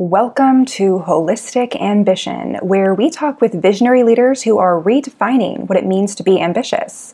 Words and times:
Welcome 0.00 0.64
to 0.64 1.04
Holistic 1.06 1.78
Ambition, 1.78 2.54
where 2.62 2.94
we 2.94 3.10
talk 3.10 3.42
with 3.42 3.60
visionary 3.60 4.02
leaders 4.02 4.44
who 4.44 4.56
are 4.56 4.80
redefining 4.80 5.68
what 5.68 5.76
it 5.76 5.84
means 5.84 6.14
to 6.14 6.22
be 6.22 6.40
ambitious. 6.40 7.12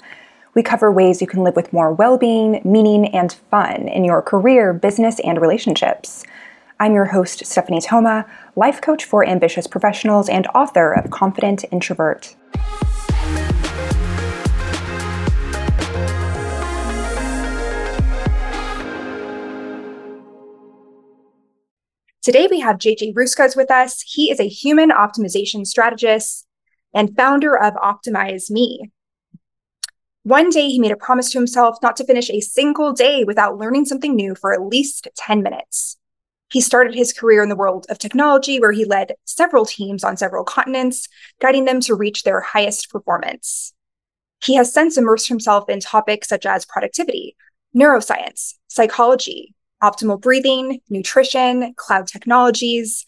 We 0.55 0.63
cover 0.63 0.93
ways 0.93 1.21
you 1.21 1.27
can 1.27 1.43
live 1.43 1.57
with 1.57 1.73
more 1.73 1.93
well 1.93 2.17
being, 2.17 2.61
meaning, 2.65 3.13
and 3.13 3.33
fun 3.51 3.89
in 3.89 4.05
your 4.05 4.23
career, 4.23 4.73
business, 4.73 5.19
and 5.25 5.41
relationships. 5.41 6.23
I'm 6.79 6.95
your 6.95 7.07
host, 7.07 7.45
Stephanie 7.45 7.81
Thoma, 7.81 8.25
life 8.55 8.81
coach 8.81 9.05
for 9.05 9.27
ambitious 9.27 9.67
professionals 9.67 10.29
and 10.29 10.47
author 10.55 10.93
of 10.93 11.11
Confident 11.11 11.65
Introvert. 11.73 12.37
Today 22.27 22.49
we 22.51 22.59
have 22.59 22.79
JJ 22.79 23.15
Ruescas 23.15 23.57
with 23.57 23.71
us. 23.71 24.03
He 24.03 24.33
is 24.33 24.41
a 24.41 24.49
human 24.49 24.91
optimization 24.91 25.65
strategist 25.65 26.45
and 26.93 27.15
founder 27.15 27.57
of 27.57 27.75
Optimize 27.75 28.51
Me. 28.51 28.91
One 30.25 30.51
day 30.51 30.69
he 30.69 30.81
made 30.81 30.91
a 30.91 30.97
promise 30.97 31.31
to 31.31 31.39
himself 31.39 31.79
not 31.85 31.97
to 31.99 32.05
finish 32.05 32.29
a 32.29 32.41
single 32.41 32.93
day 32.93 33.23
without 33.23 33.59
learning 33.59 33.85
something 33.85 34.17
new 34.17 34.35
for 34.35 34.53
at 34.53 34.67
least 34.67 35.07
10 35.15 35.41
minutes. 35.41 35.99
He 36.51 36.61
started 36.61 36.97
his 36.97 37.13
career 37.13 37.45
in 37.45 37.49
the 37.49 37.55
world 37.55 37.87
of 37.91 38.01
technology, 38.01 38.59
where 38.59 38.73
he 38.73 38.85
led 38.85 39.15
several 39.25 39.65
teams 39.65 40.03
on 40.03 40.17
several 40.17 40.43
continents, 40.43 41.07
guiding 41.41 41.65
them 41.65 41.81
to 41.83 41.95
reach 41.95 42.25
their 42.25 42.41
highest 42.41 42.91
performance. 42.91 43.73
He 44.43 44.57
has 44.57 44.75
since 44.75 44.99
immersed 44.99 45.29
himself 45.29 45.69
in 45.69 45.79
topics 45.79 46.27
such 46.27 46.45
as 46.45 46.67
productivity, 46.67 47.37
neuroscience, 47.73 48.55
psychology, 48.67 49.55
optimal 49.83 50.21
breathing, 50.21 50.81
nutrition, 50.89 51.75
cloud 51.77 52.07
technologies, 52.07 53.05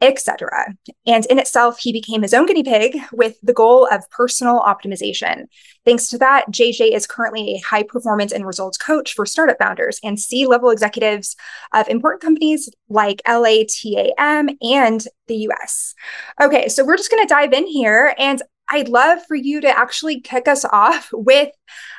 etc. 0.00 0.74
And 1.06 1.26
in 1.26 1.38
itself, 1.38 1.78
he 1.80 1.92
became 1.92 2.22
his 2.22 2.32
own 2.32 2.46
guinea 2.46 2.62
pig 2.62 2.98
with 3.12 3.36
the 3.42 3.52
goal 3.52 3.88
of 3.90 4.08
personal 4.10 4.60
optimization. 4.60 5.46
Thanks 5.84 6.08
to 6.10 6.18
that, 6.18 6.46
JJ 6.50 6.94
is 6.94 7.06
currently 7.06 7.54
a 7.54 7.66
high 7.66 7.82
performance 7.82 8.32
and 8.32 8.46
results 8.46 8.78
coach 8.78 9.14
for 9.14 9.26
startup 9.26 9.58
founders 9.58 9.98
and 10.04 10.18
C 10.18 10.46
level 10.46 10.70
executives 10.70 11.34
of 11.72 11.88
important 11.88 12.22
companies 12.22 12.68
like 12.88 13.22
LATAM 13.26 14.56
and 14.62 15.04
the 15.26 15.48
US. 15.48 15.94
Okay, 16.40 16.68
so 16.68 16.84
we're 16.84 16.96
just 16.96 17.10
going 17.10 17.26
to 17.26 17.34
dive 17.34 17.52
in 17.52 17.66
here. 17.66 18.14
And 18.18 18.40
I'd 18.70 18.88
love 18.88 19.20
for 19.26 19.34
you 19.34 19.60
to 19.62 19.78
actually 19.78 20.20
kick 20.20 20.46
us 20.46 20.64
off 20.64 21.08
with 21.12 21.50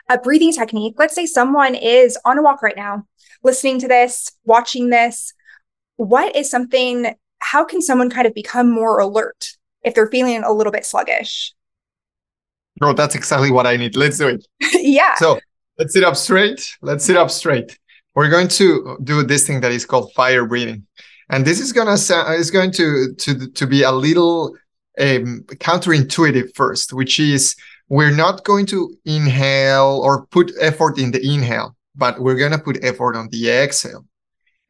a 0.08 0.18
breathing 0.18 0.54
technique. 0.54 0.95
Let's 0.98 1.16
say 1.16 1.26
someone 1.26 1.76
is 1.76 2.18
on 2.26 2.38
a 2.38 2.44
walk 2.44 2.62
right 2.62 2.78
now 2.78 3.06
listening 3.44 3.80
to 3.80 3.88
this, 3.88 4.32
watching 4.45 4.90
this, 4.90 5.34
what 5.98 6.36
is 6.36 6.50
something, 6.50 7.14
how 7.40 7.66
can 7.66 7.82
someone 7.82 8.09
kind 8.09 8.28
of 8.28 8.34
become 8.34 8.70
more 8.70 9.00
alert 9.00 9.58
if 9.84 9.95
they're 9.95 10.08
feeling 10.08 10.44
a 10.44 10.52
little 10.52 10.72
bit 10.72 10.86
sluggish? 10.86 11.54
No, 12.82 12.94
that's 12.94 13.16
exactly 13.16 13.52
what 13.52 13.67
I 13.67 13.76
need. 13.76 13.95
Let's 13.95 14.17
do 14.17 14.28
it. 14.28 14.48
yeah. 14.73 15.16
So 15.16 15.40
let's 15.78 15.94
sit 15.94 16.04
up 16.04 16.16
straight. 16.16 16.78
Let's 16.82 17.04
sit 17.04 17.17
up 17.17 17.30
straight. 17.30 17.78
We're 18.16 18.30
going 18.30 18.48
to 18.50 18.98
do 19.04 19.23
this 19.23 19.45
thing 19.45 19.62
that 19.62 19.72
is 19.72 19.86
called 19.86 20.14
fire 20.14 20.45
breathing. 20.45 20.86
And 21.30 21.45
this 21.45 21.60
is 21.60 21.73
gonna 21.73 21.98
sound 21.98 22.34
is 22.40 22.50
going 22.50 22.72
to 22.73 23.14
to 23.14 23.50
to 23.52 23.67
be 23.67 23.84
a 23.84 23.92
little 23.92 24.56
um, 25.00 25.44
counterintuitive 25.48 26.56
first, 26.56 26.92
which 26.92 27.20
is 27.20 27.56
we're 27.88 28.16
not 28.16 28.44
going 28.44 28.66
to 28.67 28.95
inhale 29.06 30.02
or 30.04 30.26
put 30.28 30.52
effort 30.60 30.98
in 30.98 31.12
the 31.12 31.22
inhale 31.22 31.76
but 32.00 32.19
we're 32.19 32.38
going 32.38 32.53
to 32.53 32.58
put 32.58 32.83
effort 32.83 33.16
on 33.16 33.28
the 33.30 33.50
exhale. 33.50 34.05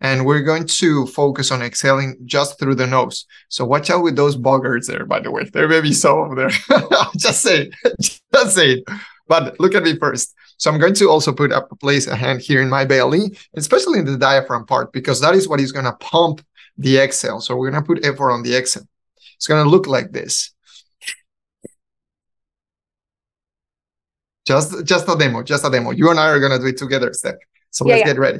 And 0.01 0.25
we're 0.25 0.41
going 0.41 0.65
to 0.65 1.05
focus 1.07 1.51
on 1.51 1.61
exhaling 1.61 2.17
just 2.25 2.57
through 2.57 2.75
the 2.75 2.87
nose. 2.87 3.25
So 3.49 3.65
watch 3.65 3.89
out 3.89 4.01
with 4.01 4.15
those 4.15 4.37
buggers 4.37 4.87
there, 4.87 5.05
by 5.05 5.19
the 5.19 5.29
way. 5.29 5.43
There 5.43 5.67
may 5.67 5.81
be 5.81 5.93
some 5.93 6.35
there. 6.35 6.49
just 7.17 7.41
say 7.41 7.69
it. 7.83 8.19
Just 8.33 8.55
say 8.55 8.71
it. 8.75 8.83
But 9.27 9.59
look 9.59 9.75
at 9.75 9.83
me 9.83 9.97
first. 9.97 10.33
So 10.57 10.71
I'm 10.71 10.79
going 10.79 10.93
to 10.95 11.09
also 11.09 11.33
put 11.33 11.51
up 11.51 11.69
place 11.79 12.07
a 12.07 12.15
hand 12.15 12.41
here 12.41 12.61
in 12.61 12.69
my 12.69 12.85
belly, 12.85 13.37
especially 13.55 13.99
in 13.99 14.05
the 14.05 14.17
diaphragm 14.17 14.65
part, 14.65 14.91
because 14.93 15.19
that 15.21 15.35
is 15.35 15.47
what 15.47 15.59
is 15.59 15.71
going 15.71 15.85
to 15.85 15.93
pump 15.93 16.41
the 16.77 16.97
exhale. 16.97 17.41
So 17.41 17.55
we're 17.55 17.69
going 17.69 17.83
to 17.83 17.87
put 17.87 18.05
effort 18.05 18.31
on 18.31 18.41
the 18.43 18.55
exhale. 18.55 18.87
It's 19.35 19.47
going 19.47 19.63
to 19.63 19.69
look 19.69 19.87
like 19.87 20.11
this. 20.11 20.51
Just 24.49 24.83
just 24.83 25.07
a 25.07 25.15
demo, 25.15 25.43
just 25.43 25.63
a 25.63 25.69
demo. 25.69 25.91
You 25.91 26.09
and 26.09 26.19
I 26.19 26.27
are 26.29 26.39
gonna 26.39 26.57
do 26.57 26.65
it 26.65 26.77
together, 26.77 27.13
Steph. 27.13 27.35
So 27.69 27.85
yeah, 27.85 27.93
let's 27.93 28.01
yeah. 28.01 28.13
get 28.13 28.19
ready. 28.19 28.39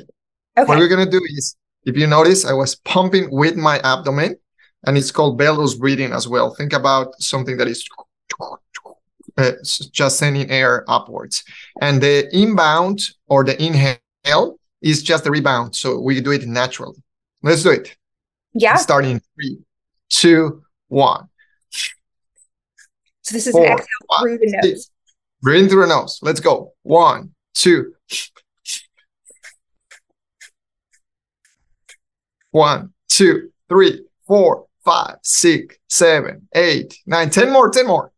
Okay. 0.58 0.68
What 0.68 0.80
we're 0.80 0.88
gonna 0.88 1.14
do 1.18 1.22
is, 1.38 1.56
if 1.84 1.96
you 1.96 2.08
notice, 2.08 2.46
I 2.46 2.54
was 2.54 2.72
pumping 2.94 3.30
with 3.30 3.56
my 3.56 3.78
abdomen, 3.94 4.36
and 4.88 4.98
it's 4.98 5.12
called 5.12 5.38
bellows 5.38 5.76
breathing 5.76 6.12
as 6.12 6.28
well. 6.28 6.56
Think 6.56 6.74
about 6.74 7.14
something 7.20 7.58
that 7.58 7.68
is 7.68 7.88
uh, 9.38 9.52
just 9.92 10.18
sending 10.18 10.50
air 10.50 10.84
upwards, 10.88 11.44
and 11.80 12.02
the 12.02 12.28
inbound 12.36 13.02
or 13.28 13.44
the 13.44 13.56
inhale 13.64 14.58
is 14.82 15.04
just 15.04 15.26
the 15.26 15.30
rebound. 15.30 15.76
So 15.76 16.00
we 16.00 16.20
do 16.22 16.32
it 16.32 16.48
naturally. 16.48 17.04
Let's 17.44 17.62
do 17.62 17.70
it. 17.70 17.96
Yeah. 18.56 18.78
Starting 18.78 19.22
three, 19.36 19.60
two, 20.10 20.64
one. 20.88 21.30
So 23.22 23.36
this 23.36 23.46
is 23.46 23.54
Four, 23.54 23.68
an 23.68 23.74
exhale 23.74 24.22
through 24.22 24.38
the 24.40 24.60
nose. 24.64 24.90
Breathe 25.42 25.70
through 25.70 25.84
the 25.84 25.88
nose. 25.88 26.20
Let's 26.22 26.40
go. 26.40 26.74
One, 26.84 27.32
two. 27.54 27.94
One, 32.52 32.94
two, 33.08 33.52
three, 33.70 34.06
four, 34.28 34.66
five, 34.84 35.18
six, 35.24 35.78
seven, 35.88 36.48
eight, 36.54 36.98
nine, 37.06 37.30
ten 37.30 37.54
more, 37.54 37.70
ten 37.70 37.88
more. 37.88 38.12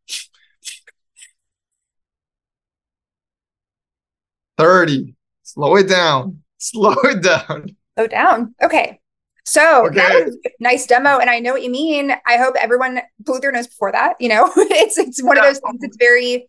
30. 4.57 5.15
Slow 5.43 5.75
it 5.75 5.89
down. 5.89 6.43
Slow 6.57 6.95
it 7.03 7.23
down. 7.23 7.75
Slow 7.97 8.07
down. 8.07 8.55
Okay. 8.61 8.99
So 9.43 9.87
okay. 9.87 9.95
that 9.95 10.25
was 10.25 10.37
nice 10.59 10.85
demo, 10.85 11.17
and 11.17 11.29
I 11.29 11.39
know 11.39 11.51
what 11.51 11.63
you 11.63 11.71
mean. 11.71 12.11
I 12.27 12.37
hope 12.37 12.55
everyone 12.55 13.01
blew 13.19 13.39
their 13.39 13.51
nose 13.51 13.67
before 13.67 13.91
that. 13.91 14.13
You 14.19 14.29
know, 14.29 14.51
it's 14.55 14.99
it's 14.99 15.21
one 15.21 15.37
of 15.37 15.43
those 15.43 15.59
things. 15.59 15.79
It's 15.81 15.97
very 15.97 16.45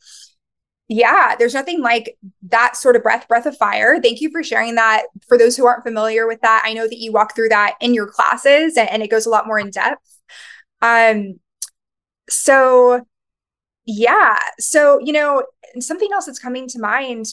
yeah, 0.92 1.34
there's 1.38 1.54
nothing 1.54 1.80
like 1.80 2.18
that 2.50 2.76
sort 2.76 2.96
of 2.96 3.02
breath, 3.02 3.26
breath 3.26 3.46
of 3.46 3.56
fire. 3.56 3.98
Thank 4.00 4.20
you 4.20 4.30
for 4.30 4.42
sharing 4.42 4.74
that. 4.74 5.04
For 5.26 5.38
those 5.38 5.56
who 5.56 5.64
aren't 5.64 5.84
familiar 5.84 6.26
with 6.26 6.42
that, 6.42 6.62
I 6.66 6.74
know 6.74 6.86
that 6.86 6.98
you 6.98 7.12
walk 7.12 7.34
through 7.34 7.48
that 7.48 7.76
in 7.80 7.94
your 7.94 8.06
classes 8.06 8.76
and, 8.76 8.90
and 8.90 9.02
it 9.02 9.10
goes 9.10 9.24
a 9.24 9.30
lot 9.30 9.46
more 9.46 9.58
in 9.58 9.70
depth. 9.70 10.18
Um, 10.82 11.40
so 12.28 13.06
yeah, 13.86 14.38
so 14.58 15.00
you 15.02 15.14
know, 15.14 15.44
something 15.80 16.10
else 16.12 16.26
that's 16.26 16.38
coming 16.38 16.68
to 16.68 16.78
mind, 16.78 17.26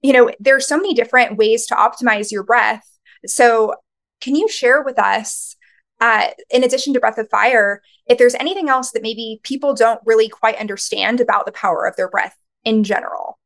you 0.00 0.12
know, 0.12 0.30
there's 0.38 0.68
so 0.68 0.76
many 0.76 0.94
different 0.94 1.36
ways 1.36 1.66
to 1.66 1.74
optimize 1.74 2.30
your 2.30 2.44
breath. 2.44 2.88
So 3.26 3.74
can 4.20 4.36
you 4.36 4.48
share 4.48 4.82
with 4.84 5.00
us 5.00 5.56
uh, 6.00 6.28
in 6.50 6.62
addition 6.62 6.94
to 6.94 7.00
breath 7.00 7.18
of 7.18 7.28
fire 7.28 7.82
if 8.06 8.18
there's 8.18 8.36
anything 8.36 8.68
else 8.68 8.92
that 8.92 9.02
maybe 9.02 9.40
people 9.42 9.74
don't 9.74 10.00
really 10.06 10.28
quite 10.28 10.60
understand 10.60 11.20
about 11.20 11.44
the 11.44 11.52
power 11.52 11.86
of 11.86 11.96
their 11.96 12.08
breath 12.08 12.37
in 12.64 12.84
general? 12.84 13.38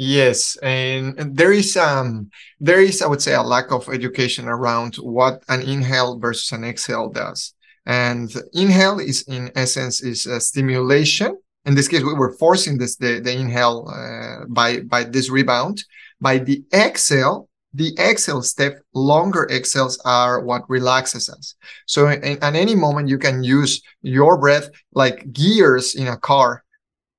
Yes 0.00 0.56
and 0.62 1.36
there 1.36 1.52
is 1.52 1.76
um 1.76 2.30
there 2.60 2.80
is 2.80 3.02
i 3.02 3.08
would 3.08 3.20
say 3.20 3.34
a 3.34 3.42
lack 3.42 3.72
of 3.72 3.88
education 3.88 4.46
around 4.46 4.94
what 4.96 5.42
an 5.48 5.60
inhale 5.62 6.18
versus 6.20 6.52
an 6.52 6.62
exhale 6.62 7.08
does. 7.08 7.52
And 7.84 8.32
inhale 8.52 9.00
is 9.00 9.22
in 9.22 9.50
essence 9.56 10.00
is 10.02 10.26
a 10.26 10.40
stimulation. 10.40 11.36
In 11.64 11.74
this 11.74 11.88
case 11.88 12.04
we 12.04 12.14
were 12.14 12.36
forcing 12.38 12.78
this 12.78 12.94
the, 12.96 13.18
the 13.18 13.32
inhale 13.32 13.88
uh, 13.88 14.44
by 14.48 14.80
by 14.80 15.02
this 15.02 15.30
rebound. 15.30 15.82
By 16.20 16.38
the 16.38 16.62
exhale 16.72 17.48
the 17.74 17.96
exhale 17.98 18.42
step 18.42 18.80
longer 18.94 19.48
exhales 19.50 19.98
are 20.04 20.40
what 20.42 20.62
relaxes 20.68 21.28
us. 21.28 21.54
So 21.86 22.08
in, 22.08 22.38
at 22.42 22.54
any 22.54 22.76
moment 22.76 23.08
you 23.08 23.18
can 23.18 23.42
use 23.42 23.82
your 24.02 24.38
breath 24.38 24.68
like 24.92 25.32
gears 25.32 25.96
in 25.96 26.06
a 26.06 26.16
car 26.16 26.62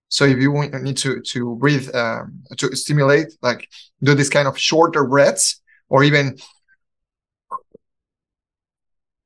so 0.09 0.25
if 0.25 0.37
you 0.39 0.51
need 0.81 0.97
to 0.97 1.21
to 1.21 1.55
breathe 1.55 1.93
um, 1.95 2.43
to 2.57 2.75
stimulate, 2.75 3.27
like 3.41 3.69
do 4.01 4.15
this 4.15 4.29
kind 4.29 4.47
of 4.47 4.57
shorter 4.57 5.05
breaths, 5.05 5.61
or 5.87 6.03
even 6.03 6.37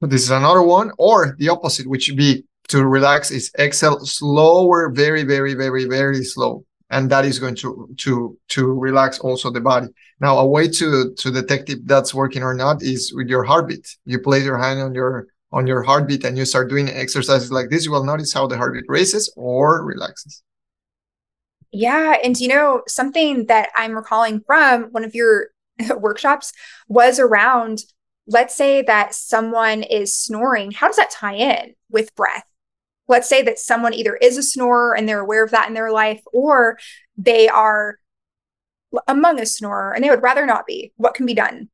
this 0.02 0.24
is 0.24 0.32
another 0.32 0.62
one, 0.62 0.92
or 0.98 1.36
the 1.40 1.48
opposite, 1.50 1.88
which 1.88 2.10
would 2.10 2.18
be 2.18 2.44
to 2.68 2.86
relax 2.86 3.32
is 3.32 3.50
exhale 3.58 4.00
slower, 4.06 4.90
very, 4.90 5.24
very, 5.24 5.54
very, 5.54 5.86
very 5.86 6.24
slow, 6.24 6.66
and 6.90 7.10
that 7.10 7.24
is 7.24 7.40
going 7.40 7.56
to 7.56 7.90
to 8.00 8.38
to 8.50 8.74
relax 8.74 9.20
also 9.20 9.50
the 9.50 9.62
body. 9.62 9.88
Now, 10.20 10.38
a 10.38 10.46
way 10.46 10.68
to 10.68 11.14
to 11.14 11.32
detect 11.32 11.70
if 11.70 11.80
that's 11.86 12.14
working 12.14 12.44
or 12.44 12.54
not 12.54 12.84
is 12.84 13.14
with 13.16 13.30
your 13.30 13.44
heartbeat. 13.44 13.88
You 14.06 14.20
place 14.20 14.44
your 14.44 14.58
hand 14.58 14.82
on 14.82 14.94
your 14.94 15.28
on 15.54 15.66
your 15.66 15.84
heartbeat 15.84 16.26
and 16.26 16.38
you 16.38 16.44
start 16.46 16.70
doing 16.70 16.90
exercises 16.90 17.52
like 17.52 17.70
this, 17.70 17.86
you 17.86 17.92
will 17.92 18.04
notice 18.04 18.34
how 18.34 18.48
the 18.48 18.58
heartbeat 18.58 18.86
races 18.88 19.32
or 19.38 19.86
relaxes. 19.86 20.42
Yeah. 21.74 22.16
And 22.24 22.40
you 22.40 22.48
know, 22.48 22.84
something 22.88 23.48
that 23.48 23.70
I'm 23.76 23.94
recalling 23.94 24.42
from 24.46 24.84
one 24.92 25.04
of 25.04 25.16
your 25.16 25.48
workshops 25.98 26.54
was 26.88 27.20
around 27.20 27.80
let's 28.28 28.56
say 28.56 28.82
that 28.84 29.14
someone 29.14 29.84
is 29.84 30.16
snoring. 30.16 30.72
How 30.72 30.88
does 30.88 30.96
that 30.96 31.12
tie 31.12 31.36
in 31.36 31.74
with 31.90 32.16
breath? 32.16 32.46
Let's 33.08 33.28
say 33.28 33.42
that 33.44 33.60
someone 33.60 33.94
either 33.94 34.16
is 34.16 34.38
a 34.38 34.44
snorer 34.44 34.96
and 34.96 35.08
they're 35.08 35.20
aware 35.20 35.44
of 35.44 35.52
that 35.52 35.68
in 35.68 35.74
their 35.74 35.92
life, 35.92 36.22
or 36.32 36.78
they 37.18 37.50
are 37.50 38.00
among 39.08 39.40
a 39.40 39.46
snorer 39.46 39.94
and 39.94 40.04
they 40.04 40.10
would 40.10 40.24
rather 40.24 40.46
not 40.46 40.66
be. 40.66 40.94
What 40.96 41.16
can 41.16 41.26
be 41.26 41.34
done? 41.34 41.70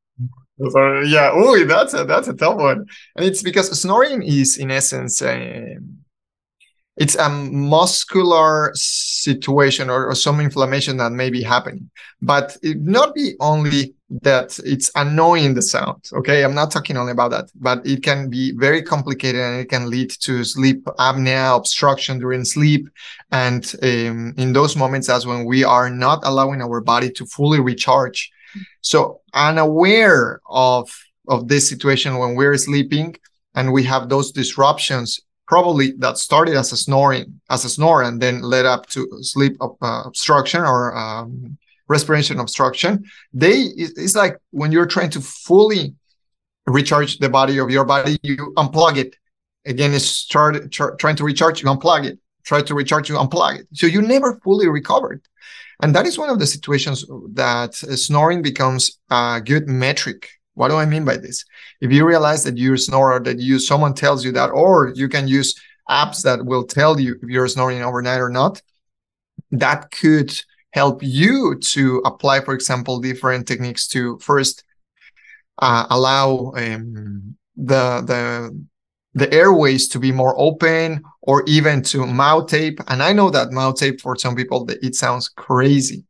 Uh, 0.76 1.02
yeah, 1.02 1.32
oh, 1.34 1.64
that's 1.66 1.94
a 1.94 2.04
that's 2.04 2.28
a 2.28 2.34
tough 2.34 2.58
one, 2.58 2.86
and 3.16 3.26
it's 3.26 3.42
because 3.42 3.80
snoring 3.80 4.22
is 4.22 4.58
in 4.58 4.72
essence. 4.72 5.22
Uh, 5.22 5.76
it's 7.00 7.16
a 7.16 7.30
muscular 7.30 8.72
situation 8.76 9.90
or, 9.90 10.08
or, 10.08 10.16
some 10.16 10.42
inflammation 10.42 10.98
that 10.98 11.12
may 11.12 11.30
be 11.30 11.42
happening 11.42 11.90
but 12.22 12.58
it 12.62 12.78
not 12.82 13.16
be 13.16 13.36
only 13.40 13.96
that 14.10 14.60
it's 14.66 14.92
annoying 14.96 15.54
the 15.54 15.62
sound 15.62 16.10
okay? 16.14 16.44
I'm 16.44 16.56
not 16.56 16.72
talking 16.72 16.98
only 16.98 17.14
about 17.14 17.32
that 17.32 17.50
but 17.56 17.86
it 17.86 18.04
can 18.04 18.30
be 18.30 18.52
very 18.52 18.82
complicated 18.82 19.42
and 19.42 19.62
it 19.62 19.70
can 19.70 19.90
lead 19.90 20.10
to 20.22 20.44
sleep 20.44 20.84
apnea 21.00 21.56
obstruction 21.56 22.20
during 22.20 22.44
sleep 22.44 22.90
and 23.32 23.64
um, 23.82 24.34
in 24.38 24.54
those 24.54 24.76
moments 24.76 25.08
that's 25.08 25.26
when 25.26 25.46
we 25.46 25.64
are 25.64 25.90
not 25.90 26.20
allowing 26.24 26.62
our 26.62 26.82
body 26.82 27.10
to 27.12 27.26
fully 27.26 27.60
recharge. 27.60 28.32
So 28.82 29.22
unaware 29.34 30.42
of 30.48 30.90
of 31.28 31.48
this 31.48 31.70
situation 31.70 32.18
when 32.18 32.36
we're 32.36 32.58
sleeping 32.58 33.16
and 33.56 33.72
we 33.72 33.84
have 33.84 34.10
those 34.10 34.32
disruptions 34.32 35.20
probably 35.50 35.94
that 35.94 36.18
started 36.20 36.56
as 36.56 36.72
a 36.72 36.78
snoring, 36.78 37.42
as 37.50 37.66
a 37.66 37.70
snore, 37.70 38.04
and 38.04 38.22
then 38.22 38.42
led 38.42 38.66
up 38.68 38.86
to 38.86 39.08
sleep 39.22 39.58
uh, 39.62 40.04
obstruction 40.06 40.62
or 40.62 40.96
um, 40.96 41.58
respiration 41.88 42.40
obstruction. 42.40 43.04
They 43.34 43.58
it's 43.76 44.16
like 44.16 44.38
when 44.52 44.72
you're 44.72 44.86
trying 44.86 45.10
to 45.10 45.22
fully 45.22 45.96
recharge 46.68 47.18
the 47.18 47.30
body 47.30 47.58
of 47.58 47.72
your 47.72 47.84
body, 47.84 48.18
you 48.22 48.54
unplug 48.58 48.98
it. 48.98 49.16
Again, 49.66 49.92
it's 49.94 50.06
start 50.06 50.72
trying 50.72 51.16
to 51.16 51.24
recharge, 51.24 51.62
you 51.62 51.68
unplug 51.68 52.06
it. 52.06 52.20
Try 52.44 52.62
to 52.62 52.74
recharge, 52.76 53.10
you 53.10 53.16
unplug 53.16 53.60
it. 53.60 53.68
So 53.74 53.88
you 53.88 54.02
never 54.02 54.40
fully 54.44 54.70
recovered. 54.70 55.22
And 55.82 55.96
that 55.96 56.06
is 56.06 56.18
one 56.18 56.30
of 56.30 56.40
the 56.40 56.46
situations 56.46 57.06
that 57.34 57.74
snoring 57.74 58.42
becomes 58.42 59.00
a 59.10 59.42
good 59.44 59.68
metric 59.68 60.30
what 60.60 60.68
do 60.68 60.76
I 60.76 60.86
mean 60.86 61.06
by 61.06 61.16
this? 61.16 61.46
If 61.80 61.90
you 61.90 62.06
realize 62.06 62.44
that 62.44 62.58
you're 62.58 62.76
snorer, 62.76 63.22
that 63.22 63.40
you 63.40 63.60
someone 63.60 63.94
tells 63.94 64.26
you 64.26 64.34
that, 64.34 64.50
or 64.50 64.92
you 64.94 65.08
can 65.08 65.26
use 65.26 65.56
apps 65.90 66.22
that 66.24 66.46
will 66.46 66.66
tell 66.66 67.00
you 67.00 67.16
if 67.24 67.30
you're 67.30 67.48
snoring 67.48 67.82
overnight 67.82 68.20
or 68.20 68.30
not, 68.30 68.62
that 69.52 69.90
could 69.92 70.38
help 70.72 71.02
you 71.02 71.56
to 71.60 72.02
apply, 72.04 72.42
for 72.42 72.54
example, 72.54 73.00
different 73.00 73.48
techniques 73.48 73.88
to 73.88 74.20
first 74.20 74.66
uh, 75.60 75.86
allow 75.90 76.52
um, 76.58 77.38
the 77.56 78.02
the 78.06 78.66
the 79.14 79.34
airways 79.34 79.88
to 79.88 79.98
be 79.98 80.12
more 80.12 80.36
open 80.38 81.02
or 81.22 81.44
even 81.48 81.82
to 81.84 82.06
mouth 82.06 82.48
tape. 82.48 82.80
And 82.90 83.02
i 83.02 83.14
know 83.14 83.30
that 83.30 83.52
mouth 83.52 83.78
tape 83.78 84.02
for 84.02 84.18
some 84.18 84.36
people 84.36 84.70
it 84.70 84.96
sounds 84.96 85.30
crazy. 85.30 86.04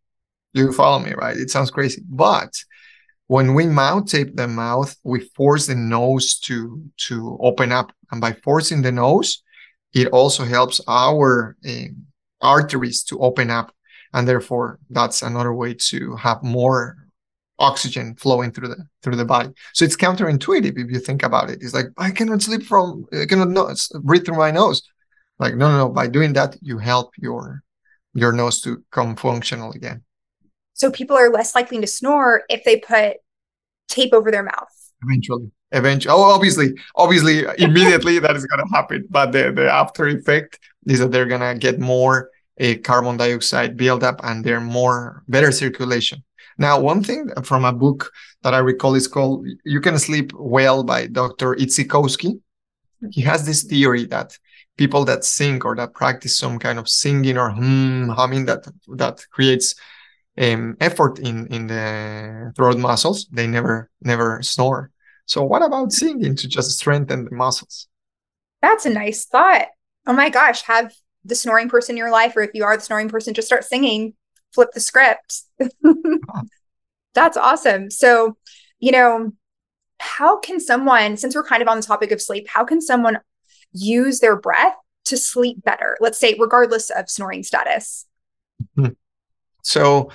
You 0.53 0.73
follow 0.73 0.97
me 0.97 1.13
right? 1.13 1.37
It 1.37 1.51
sounds 1.51 1.69
crazy. 1.69 2.01
But 2.09 2.51
when 3.29 3.53
we 3.53 3.67
mouth 3.67 4.07
tape 4.07 4.35
the 4.35 4.47
mouth, 4.47 4.95
we 5.03 5.19
force 5.35 5.67
the 5.67 5.75
nose 5.75 6.39
to 6.39 6.81
to 7.07 7.37
open 7.39 7.71
up, 7.71 7.93
and 8.11 8.19
by 8.19 8.33
forcing 8.33 8.81
the 8.81 8.91
nose, 8.91 9.43
it 9.93 10.07
also 10.07 10.43
helps 10.45 10.81
our 10.87 11.55
uh, 11.63 11.89
arteries 12.41 13.03
to 13.03 13.19
open 13.19 13.51
up, 13.51 13.71
and 14.13 14.27
therefore 14.27 14.79
that's 14.89 15.21
another 15.21 15.53
way 15.53 15.75
to 15.75 16.15
have 16.15 16.41
more 16.41 16.97
oxygen 17.59 18.15
flowing 18.15 18.51
through 18.51 18.69
the 18.69 18.83
through 19.03 19.15
the 19.15 19.25
body. 19.25 19.49
So 19.73 19.85
it's 19.85 19.95
counterintuitive 19.95 20.79
if 20.79 20.89
you 20.91 20.99
think 20.99 21.21
about 21.21 21.51
it. 21.51 21.59
It's 21.61 21.75
like 21.75 21.89
I 21.99 22.09
cannot 22.09 22.41
sleep 22.41 22.63
from 22.63 23.05
I 23.13 23.27
cannot 23.27 23.49
no, 23.49 23.71
breathe 24.01 24.25
through 24.25 24.37
my 24.37 24.49
nose. 24.49 24.81
Like 25.37 25.53
no, 25.53 25.69
no, 25.69 25.77
no. 25.77 25.89
By 25.89 26.07
doing 26.07 26.33
that, 26.33 26.57
you 26.63 26.79
help 26.79 27.11
your 27.15 27.61
your 28.15 28.31
nose 28.31 28.59
to 28.61 28.83
come 28.89 29.15
functional 29.15 29.71
again. 29.73 30.03
So 30.79 30.89
people 30.89 31.17
are 31.17 31.29
less 31.29 31.55
likely 31.55 31.81
to 31.81 31.87
snore 31.87 32.43
if 32.49 32.63
they 32.63 32.77
put 32.77 33.17
tape 33.89 34.13
over 34.13 34.31
their 34.31 34.43
mouth. 34.43 34.91
Eventually. 35.03 35.51
Eventually. 35.73 36.13
Oh, 36.13 36.23
obviously, 36.23 36.73
obviously, 36.95 37.43
immediately 37.57 38.17
that 38.19 38.35
is 38.37 38.45
going 38.45 38.65
to 38.65 38.73
happen. 38.73 39.05
But 39.09 39.33
the, 39.33 39.51
the 39.51 39.69
after 39.69 40.07
effect 40.07 40.57
is 40.87 40.99
that 40.99 41.11
they're 41.11 41.25
going 41.25 41.41
to 41.41 41.59
get 41.59 41.81
more 41.81 42.29
a 42.57 42.77
carbon 42.77 43.17
dioxide 43.17 43.75
buildup 43.75 44.21
and 44.23 44.43
they're 44.43 44.61
more 44.61 45.23
better 45.27 45.51
circulation. 45.51 46.23
Now, 46.57 46.79
one 46.79 47.03
thing 47.03 47.29
from 47.43 47.65
a 47.65 47.73
book 47.73 48.11
that 48.43 48.53
I 48.53 48.59
recall 48.59 48.95
is 48.95 49.07
called 49.07 49.47
You 49.65 49.81
Can 49.81 49.99
Sleep 49.99 50.31
Well 50.33 50.83
by 50.83 51.07
Dr. 51.07 51.55
Itzikowski. 51.55 52.39
He 53.11 53.21
has 53.21 53.45
this 53.45 53.63
theory 53.63 54.05
that 54.05 54.37
people 54.77 55.03
that 55.05 55.25
sing 55.25 55.61
or 55.63 55.75
that 55.75 55.93
practice 55.93 56.37
some 56.37 56.57
kind 56.57 56.79
of 56.79 56.87
singing 56.87 57.37
or 57.37 57.49
hum, 57.49 58.09
humming 58.09 58.45
that 58.45 58.65
that 58.95 59.25
creates 59.31 59.75
um, 60.39 60.77
effort 60.79 61.19
in 61.19 61.47
in 61.47 61.67
the 61.67 62.53
throat 62.55 62.77
muscles, 62.77 63.27
they 63.31 63.47
never 63.47 63.89
never 64.01 64.41
snore. 64.41 64.91
So 65.25 65.43
what 65.43 65.61
about 65.61 65.91
singing 65.91 66.35
to 66.37 66.47
just 66.47 66.77
strengthen 66.79 67.25
the 67.25 67.35
muscles? 67.35 67.87
That's 68.61 68.85
a 68.85 68.89
nice 68.89 69.25
thought. 69.25 69.67
Oh 70.07 70.13
my 70.13 70.29
gosh, 70.29 70.63
have 70.63 70.93
the 71.23 71.35
snoring 71.35 71.69
person 71.69 71.93
in 71.93 71.97
your 71.97 72.11
life, 72.11 72.35
or 72.35 72.41
if 72.41 72.51
you 72.53 72.63
are 72.63 72.75
the 72.75 72.83
snoring 72.83 73.09
person, 73.09 73.33
just 73.33 73.47
start 73.47 73.63
singing, 73.63 74.13
flip 74.53 74.71
the 74.73 74.79
script. 74.79 75.41
That's 77.13 77.37
awesome. 77.37 77.91
So, 77.91 78.37
you 78.79 78.91
know, 78.91 79.33
how 79.99 80.39
can 80.39 80.59
someone, 80.59 81.17
since 81.17 81.35
we're 81.35 81.43
kind 81.43 81.61
of 81.61 81.67
on 81.67 81.77
the 81.77 81.83
topic 81.83 82.11
of 82.11 82.21
sleep, 82.21 82.47
how 82.47 82.63
can 82.63 82.81
someone 82.81 83.19
use 83.73 84.19
their 84.19 84.35
breath 84.35 84.75
to 85.05 85.17
sleep 85.17 85.63
better? 85.63 85.97
Let's 85.99 86.17
say, 86.17 86.35
regardless 86.39 86.89
of 86.89 87.09
snoring 87.09 87.43
status. 87.43 88.05
Mm-hmm. 88.77 88.93
So 89.63 90.09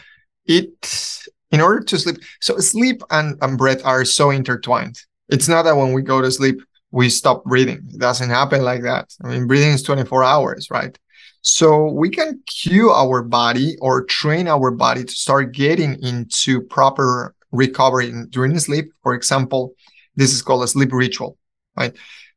it 0.46 1.28
in 1.50 1.60
order 1.60 1.80
to 1.84 1.98
sleep, 1.98 2.16
so 2.40 2.58
sleep 2.58 3.02
and, 3.10 3.38
and 3.40 3.56
breath 3.56 3.84
are 3.84 4.04
so 4.04 4.30
intertwined. 4.30 4.98
It's 5.28 5.48
not 5.48 5.62
that 5.62 5.76
when 5.76 5.92
we 5.92 6.02
go 6.02 6.20
to 6.20 6.30
sleep, 6.30 6.60
we 6.90 7.08
stop 7.08 7.44
breathing. 7.44 7.88
It 7.92 8.00
doesn't 8.00 8.30
happen 8.30 8.62
like 8.62 8.82
that. 8.82 9.14
I 9.22 9.28
mean, 9.28 9.46
breathing 9.46 9.70
is 9.70 9.82
24 9.82 10.24
hours, 10.24 10.70
right? 10.70 10.96
So 11.42 11.90
we 11.90 12.08
can 12.08 12.40
cue 12.46 12.90
our 12.90 13.22
body 13.22 13.76
or 13.80 14.04
train 14.04 14.48
our 14.48 14.70
body 14.70 15.04
to 15.04 15.12
start 15.12 15.52
getting 15.52 16.02
into 16.02 16.62
proper 16.62 17.34
recovery 17.52 18.12
during 18.30 18.58
sleep. 18.58 18.92
For 19.02 19.14
example, 19.14 19.74
this 20.16 20.32
is 20.32 20.42
called 20.42 20.64
a 20.64 20.68
sleep 20.68 20.92
ritual, 20.92 21.36
right? 21.76 21.92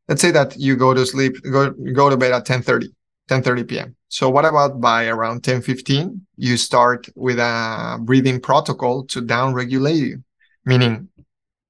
Let's 0.07 0.21
say 0.21 0.31
that 0.31 0.57
you 0.57 0.75
go 0.75 0.93
to 0.93 1.05
sleep, 1.05 1.35
go, 1.43 1.71
go 1.93 2.09
to 2.09 2.17
bed 2.17 2.33
at 2.33 2.45
10 2.45 2.61
30. 2.61 2.89
10:30 3.27 3.67
p.m. 3.67 3.95
So 4.07 4.29
what 4.29 4.45
about 4.45 4.79
by 4.79 5.07
around 5.07 5.43
10:15 5.43 6.21
you 6.37 6.57
start 6.57 7.07
with 7.15 7.39
a 7.39 7.97
breathing 8.01 8.39
protocol 8.39 9.05
to 9.07 9.21
down 9.21 9.53
regulate 9.53 9.97
you, 9.97 10.23
meaning 10.65 11.09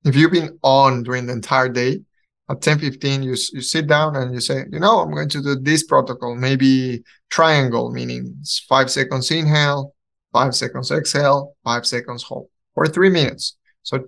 if 0.06 0.16
you've 0.16 0.32
been 0.32 0.58
on 0.62 1.04
during 1.04 1.26
the 1.26 1.34
entire 1.34 1.70
day 1.70 2.02
at 2.50 2.62
10:15 2.62 3.24
you 3.24 3.32
you 3.32 3.62
sit 3.62 3.88
down 3.88 4.16
and 4.16 4.34
you 4.34 4.40
say, 4.40 4.66
you 4.72 4.80
know, 4.80 5.00
I'm 5.00 5.12
going 5.12 5.30
to 5.30 5.42
do 5.42 5.56
this 5.56 5.84
protocol, 5.84 6.36
maybe 6.36 7.04
triangle, 7.30 7.92
meaning 7.92 8.36
5 8.70 8.92
seconds 8.92 9.32
inhale, 9.32 9.96
5 10.34 10.56
seconds 10.56 10.92
exhale, 10.92 11.56
5 11.64 11.86
seconds 11.86 12.24
hold 12.24 12.50
for 12.74 12.86
3 12.88 13.10
minutes. 13.10 13.58
So 13.82 14.06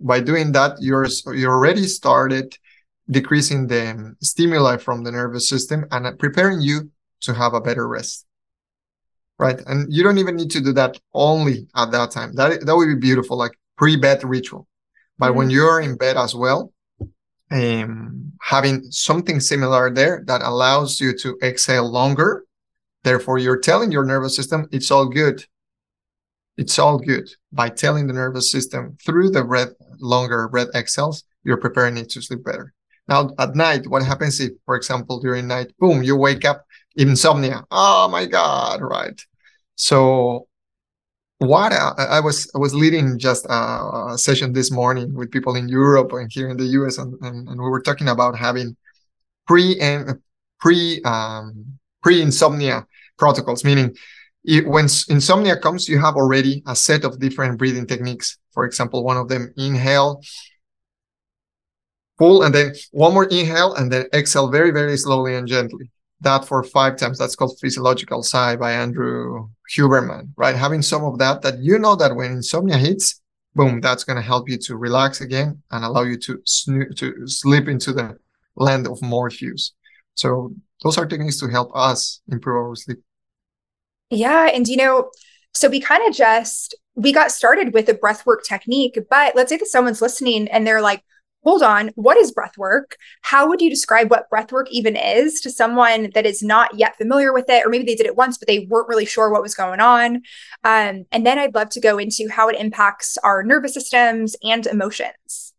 by 0.00 0.20
doing 0.20 0.52
that 0.52 0.76
you're 0.80 1.06
you 1.34 1.48
already 1.48 1.86
started 1.86 2.56
decreasing 3.10 3.66
the 3.66 4.14
stimuli 4.20 4.76
from 4.76 5.04
the 5.04 5.12
nervous 5.12 5.48
system 5.48 5.86
and 5.90 6.18
preparing 6.18 6.60
you 6.60 6.90
to 7.20 7.34
have 7.34 7.54
a 7.54 7.60
better 7.60 7.86
rest 7.86 8.26
right? 9.38 9.60
And 9.66 9.92
you 9.92 10.02
don't 10.02 10.18
even 10.18 10.36
need 10.36 10.50
to 10.52 10.60
do 10.60 10.72
that 10.72 10.98
only 11.12 11.66
at 11.74 11.90
that 11.92 12.10
time. 12.10 12.34
That 12.34 12.64
that 12.66 12.76
would 12.76 12.86
be 12.86 12.94
beautiful 12.94 13.36
like 13.36 13.58
pre-bed 13.76 14.24
ritual. 14.24 14.66
But 15.18 15.28
mm-hmm. 15.28 15.38
when 15.38 15.50
you're 15.50 15.80
in 15.80 15.96
bed 15.96 16.16
as 16.16 16.34
well 16.34 16.72
um, 17.50 18.32
having 18.40 18.82
something 18.90 19.38
similar 19.40 19.92
there 19.92 20.24
that 20.26 20.42
allows 20.42 21.00
you 21.00 21.16
to 21.18 21.38
exhale 21.42 21.88
longer 21.90 22.44
therefore 23.04 23.38
you're 23.38 23.60
telling 23.60 23.92
your 23.92 24.04
nervous 24.04 24.34
system 24.34 24.68
it's 24.72 24.90
all 24.90 25.06
good. 25.06 25.44
It's 26.56 26.78
all 26.78 26.98
good. 26.98 27.28
By 27.52 27.68
telling 27.68 28.06
the 28.06 28.12
nervous 28.12 28.50
system 28.50 28.96
through 29.04 29.30
the 29.30 29.44
breath 29.44 29.72
longer 30.00 30.48
breath 30.48 30.68
exhales 30.74 31.24
you're 31.44 31.56
preparing 31.56 31.96
it 31.96 32.10
to 32.10 32.22
sleep 32.22 32.44
better 32.44 32.72
now, 33.08 33.30
at 33.38 33.54
night, 33.54 33.86
what 33.86 34.02
happens 34.02 34.40
if, 34.40 34.52
for 34.64 34.76
example, 34.76 35.20
during 35.20 35.46
night, 35.46 35.72
boom, 35.78 36.02
you 36.02 36.16
wake 36.16 36.44
up 36.44 36.64
insomnia? 36.96 37.64
Oh 37.70 38.08
my 38.08 38.26
God, 38.26 38.80
right? 38.80 39.20
So, 39.76 40.46
what 41.38 41.72
I, 41.72 41.92
I 41.98 42.20
was 42.20 42.50
I 42.54 42.58
was 42.58 42.74
leading 42.74 43.18
just 43.18 43.44
a, 43.46 44.12
a, 44.12 44.18
session 44.18 44.52
this 44.52 44.70
morning 44.70 45.12
with 45.14 45.30
people 45.30 45.56
in 45.56 45.68
Europe 45.68 46.12
and 46.12 46.32
here 46.32 46.48
in 46.48 46.56
the 46.56 46.64
US, 46.64 46.96
and, 46.96 47.14
and, 47.20 47.48
and 47.48 47.60
we 47.60 47.68
were 47.68 47.82
talking 47.82 48.08
about 48.08 48.38
having 48.38 48.76
pre 49.46 49.78
and 49.80 50.20
pre 50.58 51.02
um, 51.02 51.78
pre 52.02 52.22
insomnia 52.22 52.86
protocols, 53.18 53.64
meaning 53.64 53.94
it, 54.44 54.66
when 54.66 54.86
insomnia 55.08 55.58
comes, 55.58 55.88
you 55.88 55.98
have 55.98 56.14
already 56.16 56.62
a 56.66 56.76
set 56.76 57.04
of 57.04 57.18
different 57.18 57.58
breathing 57.58 57.86
techniques. 57.86 58.38
For 58.52 58.64
example, 58.64 59.04
one 59.04 59.16
of 59.16 59.28
them 59.28 59.52
inhale 59.56 60.22
full 62.18 62.42
and 62.42 62.54
then 62.54 62.74
one 62.92 63.14
more 63.14 63.24
inhale 63.24 63.74
and 63.74 63.90
then 63.90 64.06
exhale 64.12 64.48
very, 64.48 64.70
very 64.70 64.96
slowly 64.96 65.34
and 65.34 65.48
gently. 65.48 65.90
That 66.20 66.46
for 66.46 66.62
five 66.62 66.96
times. 66.96 67.18
That's 67.18 67.36
called 67.36 67.58
physiological 67.60 68.22
sigh 68.22 68.56
by 68.56 68.72
Andrew 68.72 69.48
Huberman, 69.76 70.28
right? 70.36 70.56
Having 70.56 70.82
some 70.82 71.04
of 71.04 71.18
that, 71.18 71.42
that 71.42 71.58
you 71.58 71.78
know 71.78 71.96
that 71.96 72.14
when 72.14 72.32
insomnia 72.32 72.78
hits, 72.78 73.20
boom, 73.54 73.80
that's 73.80 74.04
going 74.04 74.16
to 74.16 74.22
help 74.22 74.48
you 74.48 74.56
to 74.58 74.76
relax 74.76 75.20
again 75.20 75.62
and 75.70 75.84
allow 75.84 76.02
you 76.02 76.16
to 76.18 76.38
snoo- 76.46 76.96
to 76.96 77.26
slip 77.26 77.68
into 77.68 77.92
the 77.92 78.16
land 78.56 78.86
of 78.86 79.02
Morpheus. 79.02 79.72
So 80.14 80.54
those 80.82 80.96
are 80.98 81.06
techniques 81.06 81.38
to 81.40 81.48
help 81.48 81.72
us 81.74 82.20
improve 82.28 82.56
our 82.56 82.76
sleep. 82.76 82.98
Yeah, 84.10 84.48
and 84.54 84.66
you 84.66 84.76
know, 84.76 85.10
so 85.52 85.68
we 85.68 85.80
kind 85.80 86.06
of 86.08 86.14
just 86.14 86.74
we 86.94 87.12
got 87.12 87.32
started 87.32 87.74
with 87.74 87.88
a 87.88 87.94
breathwork 87.94 88.44
technique, 88.44 88.98
but 89.10 89.34
let's 89.34 89.50
say 89.50 89.56
that 89.56 89.66
someone's 89.66 90.00
listening 90.00 90.48
and 90.48 90.66
they're 90.66 90.80
like, 90.80 91.02
hold 91.44 91.62
on, 91.62 91.90
what 91.94 92.16
is 92.16 92.32
breath 92.32 92.56
work? 92.56 92.96
How 93.22 93.48
would 93.48 93.60
you 93.60 93.70
describe 93.70 94.10
what 94.10 94.28
breath 94.30 94.50
work 94.50 94.66
even 94.70 94.96
is 94.96 95.40
to 95.42 95.50
someone 95.50 96.10
that 96.14 96.26
is 96.26 96.42
not 96.42 96.76
yet 96.78 96.96
familiar 96.96 97.32
with 97.32 97.46
it? 97.48 97.64
Or 97.64 97.68
maybe 97.68 97.84
they 97.84 97.94
did 97.94 98.06
it 98.06 98.16
once, 98.16 98.38
but 98.38 98.48
they 98.48 98.60
weren't 98.70 98.88
really 98.88 99.06
sure 99.06 99.30
what 99.30 99.42
was 99.42 99.54
going 99.54 99.80
on. 99.80 100.16
Um, 100.64 101.04
and 101.12 101.26
then 101.26 101.38
I'd 101.38 101.54
love 101.54 101.68
to 101.70 101.80
go 101.80 101.98
into 101.98 102.28
how 102.30 102.48
it 102.48 102.56
impacts 102.58 103.18
our 103.18 103.42
nervous 103.42 103.74
systems 103.74 104.34
and 104.42 104.66
emotions. 104.66 105.52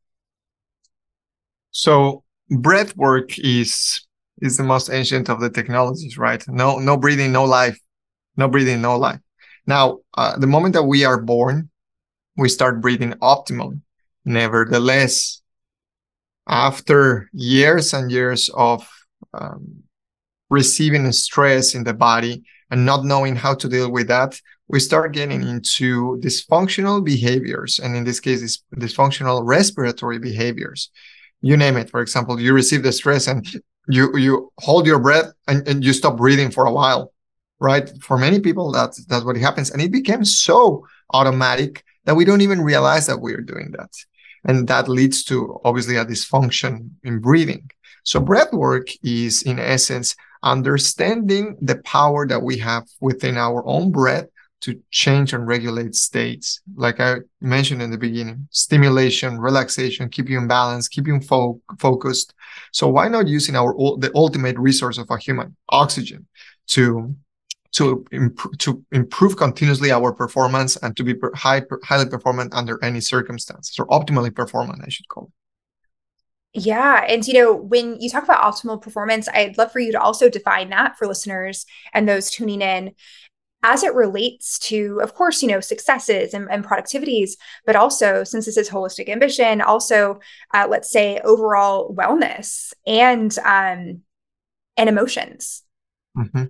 So 1.71 2.23
breath 2.49 2.95
work 2.97 3.37
is 3.37 4.01
is 4.41 4.57
the 4.57 4.63
most 4.63 4.89
ancient 4.89 5.29
of 5.29 5.39
the 5.39 5.49
technologies, 5.49 6.17
right? 6.17 6.43
No, 6.47 6.77
no 6.77 6.97
breathing, 6.97 7.31
no 7.31 7.45
life. 7.45 7.79
No 8.37 8.49
breathing, 8.49 8.81
no 8.81 8.97
life. 8.97 9.19
Now, 9.65 9.99
uh, 10.15 10.37
the 10.37 10.47
moment 10.47 10.73
that 10.73 10.83
we 10.83 11.05
are 11.05 11.21
born, 11.21 11.69
we 12.35 12.49
start 12.49 12.81
breathing 12.81 13.13
optimally. 13.21 13.79
Nevertheless, 14.25 15.41
after 16.47 17.29
years 17.33 17.93
and 17.93 18.11
years 18.11 18.49
of 18.53 18.87
um, 19.33 19.83
receiving 20.49 21.11
stress 21.11 21.75
in 21.75 21.83
the 21.83 21.93
body 21.93 22.43
and 22.69 22.85
not 22.85 23.03
knowing 23.03 23.35
how 23.35 23.55
to 23.55 23.67
deal 23.67 23.91
with 23.91 24.07
that, 24.07 24.39
we 24.67 24.79
start 24.79 25.13
getting 25.13 25.43
into 25.43 26.17
dysfunctional 26.23 27.03
behaviors. 27.03 27.79
And 27.79 27.95
in 27.95 28.03
this 28.03 28.19
case, 28.19 28.41
it's 28.41 28.63
dysfunctional 28.75 29.41
respiratory 29.43 30.19
behaviors. 30.19 30.89
You 31.41 31.57
name 31.57 31.77
it. 31.77 31.89
For 31.89 32.01
example, 32.01 32.39
you 32.39 32.53
receive 32.53 32.81
the 32.83 32.91
stress 32.91 33.27
and 33.27 33.45
you 33.87 34.15
you 34.17 34.51
hold 34.59 34.87
your 34.87 34.99
breath 34.99 35.31
and, 35.47 35.67
and 35.67 35.83
you 35.83 35.93
stop 35.93 36.17
breathing 36.17 36.49
for 36.49 36.65
a 36.65 36.71
while. 36.71 37.11
Right. 37.59 37.89
For 38.01 38.17
many 38.17 38.39
people, 38.39 38.71
that's 38.71 39.05
that's 39.05 39.23
what 39.23 39.37
happens. 39.37 39.69
And 39.71 39.81
it 39.81 39.91
became 39.91 40.25
so 40.25 40.85
automatic 41.13 41.83
that 42.05 42.15
we 42.15 42.25
don't 42.25 42.41
even 42.41 42.61
realize 42.61 43.07
that 43.07 43.21
we're 43.21 43.41
doing 43.41 43.71
that. 43.77 43.91
And 44.45 44.67
that 44.67 44.87
leads 44.87 45.23
to 45.25 45.59
obviously 45.63 45.97
a 45.97 46.05
dysfunction 46.05 46.89
in 47.03 47.19
breathing. 47.19 47.69
So 48.03 48.19
breath 48.19 48.53
work 48.53 48.87
is 49.03 49.41
in 49.43 49.59
essence 49.59 50.15
understanding 50.43 51.57
the 51.59 51.77
power 51.77 52.27
that 52.27 52.41
we 52.41 52.57
have 52.59 52.83
within 53.01 53.37
our 53.37 53.65
own 53.65 53.91
breath 53.91 54.25
to 54.61 54.79
change 54.91 55.33
and 55.33 55.45
regulate 55.45 55.95
states. 55.95 56.61
Like 56.75 56.99
I 56.99 57.17
mentioned 57.41 57.81
in 57.81 57.91
the 57.91 57.97
beginning, 57.97 58.47
stimulation, 58.51 59.39
relaxation, 59.39 60.09
keep 60.09 60.29
you 60.29 60.37
in 60.37 60.47
balance, 60.47 60.87
keep 60.87 61.07
you 61.07 61.19
fo- 61.19 61.61
focused. 61.79 62.33
So 62.71 62.87
why 62.87 63.07
not 63.07 63.27
using 63.27 63.55
our 63.55 63.73
the 63.97 64.11
ultimate 64.15 64.57
resource 64.57 64.97
of 64.97 65.07
a 65.09 65.17
human, 65.17 65.55
oxygen, 65.69 66.27
to 66.67 67.15
to 67.75 68.05
improve 68.11 68.57
to 68.59 68.83
improve 68.91 69.37
continuously 69.37 69.91
our 69.91 70.13
performance 70.13 70.77
and 70.77 70.95
to 70.97 71.03
be 71.03 71.13
per- 71.13 71.33
high, 71.33 71.59
per- 71.59 71.79
highly 71.83 72.07
performant 72.07 72.53
under 72.53 72.83
any 72.83 73.01
circumstances 73.01 73.77
or 73.79 73.87
optimally 73.87 74.33
performant, 74.33 74.81
I 74.85 74.89
should 74.89 75.07
call 75.09 75.25
it. 75.25 75.31
Yeah. 76.57 77.03
And, 77.07 77.27
you 77.27 77.33
know, 77.33 77.53
when 77.53 77.99
you 77.99 78.09
talk 78.09 78.23
about 78.23 78.41
optimal 78.41 78.81
performance, 78.81 79.27
I'd 79.27 79.57
love 79.57 79.73
for 79.73 79.79
you 79.79 79.91
to 79.91 79.99
also 79.99 80.29
define 80.29 80.69
that 80.69 80.97
for 80.97 81.05
listeners 81.05 81.65
and 81.93 82.07
those 82.07 82.31
tuning 82.31 82.61
in 82.61 82.93
as 83.61 83.83
it 83.83 83.93
relates 83.93 84.57
to, 84.59 85.01
of 85.03 85.15
course, 85.15 85.41
you 85.41 85.49
know, 85.49 85.59
successes 85.59 86.33
and, 86.33 86.47
and 86.49 86.63
productivities, 86.63 87.31
but 87.65 87.75
also 87.75 88.23
since 88.23 88.45
this 88.45 88.55
is 88.55 88.69
holistic 88.69 89.09
ambition, 89.09 89.59
also, 89.59 90.19
uh, 90.53 90.67
let's 90.69 90.89
say, 90.89 91.19
overall 91.25 91.93
wellness 91.93 92.71
and, 92.87 93.37
um, 93.39 94.01
and 94.77 94.87
emotions. 94.87 95.63
Mm-hmm. 96.15 96.45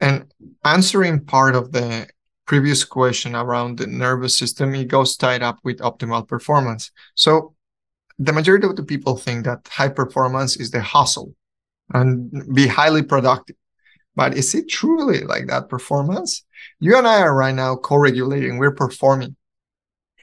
And 0.00 0.32
answering 0.64 1.24
part 1.24 1.54
of 1.54 1.72
the 1.72 2.08
previous 2.46 2.84
question 2.84 3.34
around 3.34 3.78
the 3.78 3.86
nervous 3.86 4.36
system, 4.36 4.74
it 4.74 4.88
goes 4.88 5.16
tied 5.16 5.42
up 5.42 5.58
with 5.64 5.78
optimal 5.78 6.26
performance. 6.26 6.90
So 7.14 7.54
the 8.18 8.32
majority 8.32 8.66
of 8.66 8.76
the 8.76 8.84
people 8.84 9.16
think 9.16 9.44
that 9.44 9.68
high 9.68 9.88
performance 9.88 10.56
is 10.56 10.70
the 10.70 10.80
hustle 10.80 11.34
and 11.92 12.54
be 12.54 12.66
highly 12.66 13.02
productive. 13.02 13.56
But 14.14 14.36
is 14.36 14.54
it 14.54 14.68
truly 14.68 15.20
like 15.20 15.46
that 15.46 15.68
performance? 15.68 16.44
You 16.80 16.96
and 16.96 17.06
I 17.06 17.20
are 17.20 17.34
right 17.34 17.54
now 17.54 17.76
co-regulating. 17.76 18.58
We're 18.58 18.74
performing. 18.74 19.36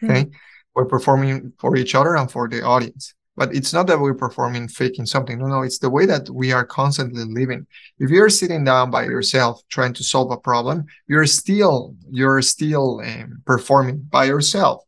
Okay. 0.03 0.24
Hmm. 0.24 0.29
We're 0.74 0.86
performing 0.86 1.53
for 1.58 1.77
each 1.77 1.96
other 1.96 2.17
and 2.17 2.29
for 2.29 2.50
the 2.50 2.62
audience 2.62 3.13
but 3.36 3.54
it's 3.54 3.74
not 3.74 3.88
that 3.88 4.00
we're 4.00 4.13
performing 4.13 4.68
faking 4.68 5.06
something. 5.06 5.38
No 5.38 5.48
no 5.48 5.62
it's 5.62 5.80
the 5.80 5.89
way 5.89 6.06
that 6.06 6.30
we 6.30 6.51
are 6.51 6.65
constantly 6.65 7.24
living. 7.25 7.68
If 8.00 8.10
you're 8.10 8.30
sitting 8.30 8.63
down 8.63 8.92
by 8.92 9.04
yourself 9.04 9.62
trying 9.70 9.94
to 9.94 10.04
solve 10.04 10.32
a 10.32 10.38
problem 10.38 10.86
you're 11.08 11.25
still 11.25 11.96
you're 12.10 12.42
still 12.42 13.01
um, 13.01 13.42
performing 13.46 14.00
by 14.10 14.25
yourself. 14.25 14.82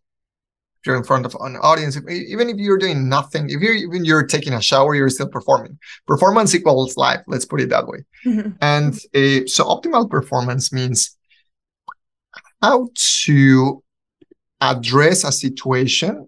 If 0.80 0.88
you're 0.88 0.98
in 0.98 1.04
front 1.04 1.26
of 1.26 1.36
an 1.42 1.58
audience 1.58 1.96
if, 1.96 2.08
even 2.10 2.50
if 2.50 2.58
you're 2.58 2.78
doing 2.78 3.10
nothing 3.10 3.50
if 3.50 3.62
you're 3.62 3.74
even 3.74 4.06
you're 4.06 4.26
taking 4.26 4.54
a 4.54 4.62
shower 4.62 4.96
you're 4.96 5.10
still 5.10 5.30
performing. 5.30 5.78
Performance 6.06 6.56
equals 6.56 6.98
life 6.98 7.22
let's 7.28 7.46
put 7.46 7.62
it 7.62 7.70
that 7.70 7.88
way. 7.88 8.00
Mm-hmm. 8.26 8.52
and 8.62 8.94
uh, 8.94 9.48
so 9.48 9.64
optimal 9.66 10.10
performance 10.10 10.74
means 10.74 11.18
how 12.62 12.90
to 13.24 13.84
address 14.62 15.24
a 15.24 15.32
situation 15.32 16.28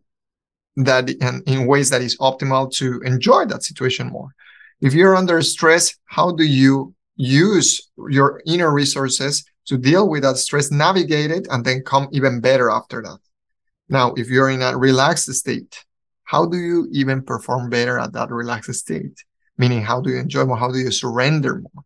that 0.85 1.09
in, 1.09 1.43
in 1.45 1.67
ways 1.67 1.89
that 1.89 2.01
is 2.01 2.17
optimal 2.17 2.71
to 2.75 3.01
enjoy 3.01 3.45
that 3.45 3.63
situation 3.63 4.07
more. 4.07 4.29
If 4.81 4.93
you're 4.93 5.15
under 5.15 5.41
stress, 5.41 5.95
how 6.05 6.31
do 6.31 6.43
you 6.43 6.93
use 7.15 7.89
your 8.09 8.41
inner 8.45 8.71
resources 8.71 9.43
to 9.65 9.77
deal 9.77 10.07
with 10.09 10.23
that 10.23 10.37
stress, 10.37 10.71
navigate 10.71 11.31
it, 11.31 11.47
and 11.51 11.65
then 11.65 11.83
come 11.83 12.07
even 12.11 12.39
better 12.39 12.69
after 12.69 13.01
that? 13.01 13.19
Now, 13.89 14.13
if 14.15 14.29
you're 14.29 14.49
in 14.49 14.61
a 14.61 14.77
relaxed 14.77 15.31
state, 15.33 15.83
how 16.23 16.45
do 16.45 16.57
you 16.57 16.87
even 16.91 17.23
perform 17.23 17.69
better 17.69 17.99
at 17.99 18.13
that 18.13 18.29
relaxed 18.29 18.73
state? 18.75 19.23
Meaning, 19.57 19.81
how 19.81 19.99
do 19.99 20.11
you 20.11 20.17
enjoy 20.17 20.45
more? 20.45 20.57
How 20.57 20.71
do 20.71 20.79
you 20.79 20.91
surrender 20.91 21.61
more? 21.61 21.83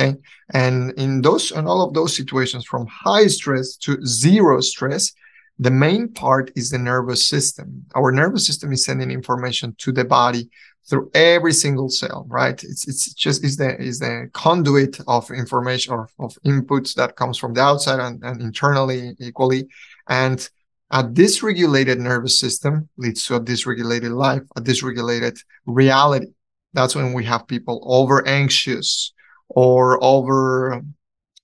Okay. 0.00 0.18
And 0.54 0.92
in 0.92 1.22
those, 1.22 1.50
in 1.52 1.66
all 1.66 1.82
of 1.82 1.92
those 1.92 2.16
situations, 2.16 2.64
from 2.64 2.86
high 2.86 3.26
stress 3.26 3.76
to 3.78 4.04
zero 4.04 4.60
stress, 4.60 5.12
the 5.58 5.70
main 5.70 6.08
part 6.08 6.52
is 6.54 6.70
the 6.70 6.78
nervous 6.78 7.26
system. 7.26 7.84
Our 7.94 8.12
nervous 8.12 8.46
system 8.46 8.72
is 8.72 8.84
sending 8.84 9.10
information 9.10 9.74
to 9.78 9.92
the 9.92 10.04
body 10.04 10.48
through 10.88 11.10
every 11.14 11.52
single 11.52 11.88
cell, 11.88 12.26
right? 12.28 12.62
It's 12.62 12.86
it's 12.88 13.12
just 13.12 13.44
is 13.44 13.56
the 13.56 13.76
is 13.78 13.98
the 13.98 14.30
conduit 14.32 15.00
of 15.06 15.30
information 15.30 15.94
or 15.94 16.08
of 16.18 16.38
inputs 16.46 16.94
that 16.94 17.16
comes 17.16 17.38
from 17.38 17.54
the 17.54 17.60
outside 17.60 17.98
and, 18.00 18.22
and 18.22 18.40
internally 18.40 19.16
equally. 19.18 19.68
And 20.08 20.48
a 20.90 21.04
dysregulated 21.04 21.98
nervous 21.98 22.38
system 22.38 22.88
leads 22.96 23.26
to 23.26 23.34
a 23.34 23.40
dysregulated 23.40 24.16
life, 24.16 24.42
a 24.56 24.60
dysregulated 24.60 25.38
reality. 25.66 26.28
That's 26.72 26.94
when 26.94 27.12
we 27.12 27.24
have 27.24 27.48
people 27.48 27.82
over 27.84 28.26
anxious 28.26 29.12
or 29.48 30.02
over 30.02 30.82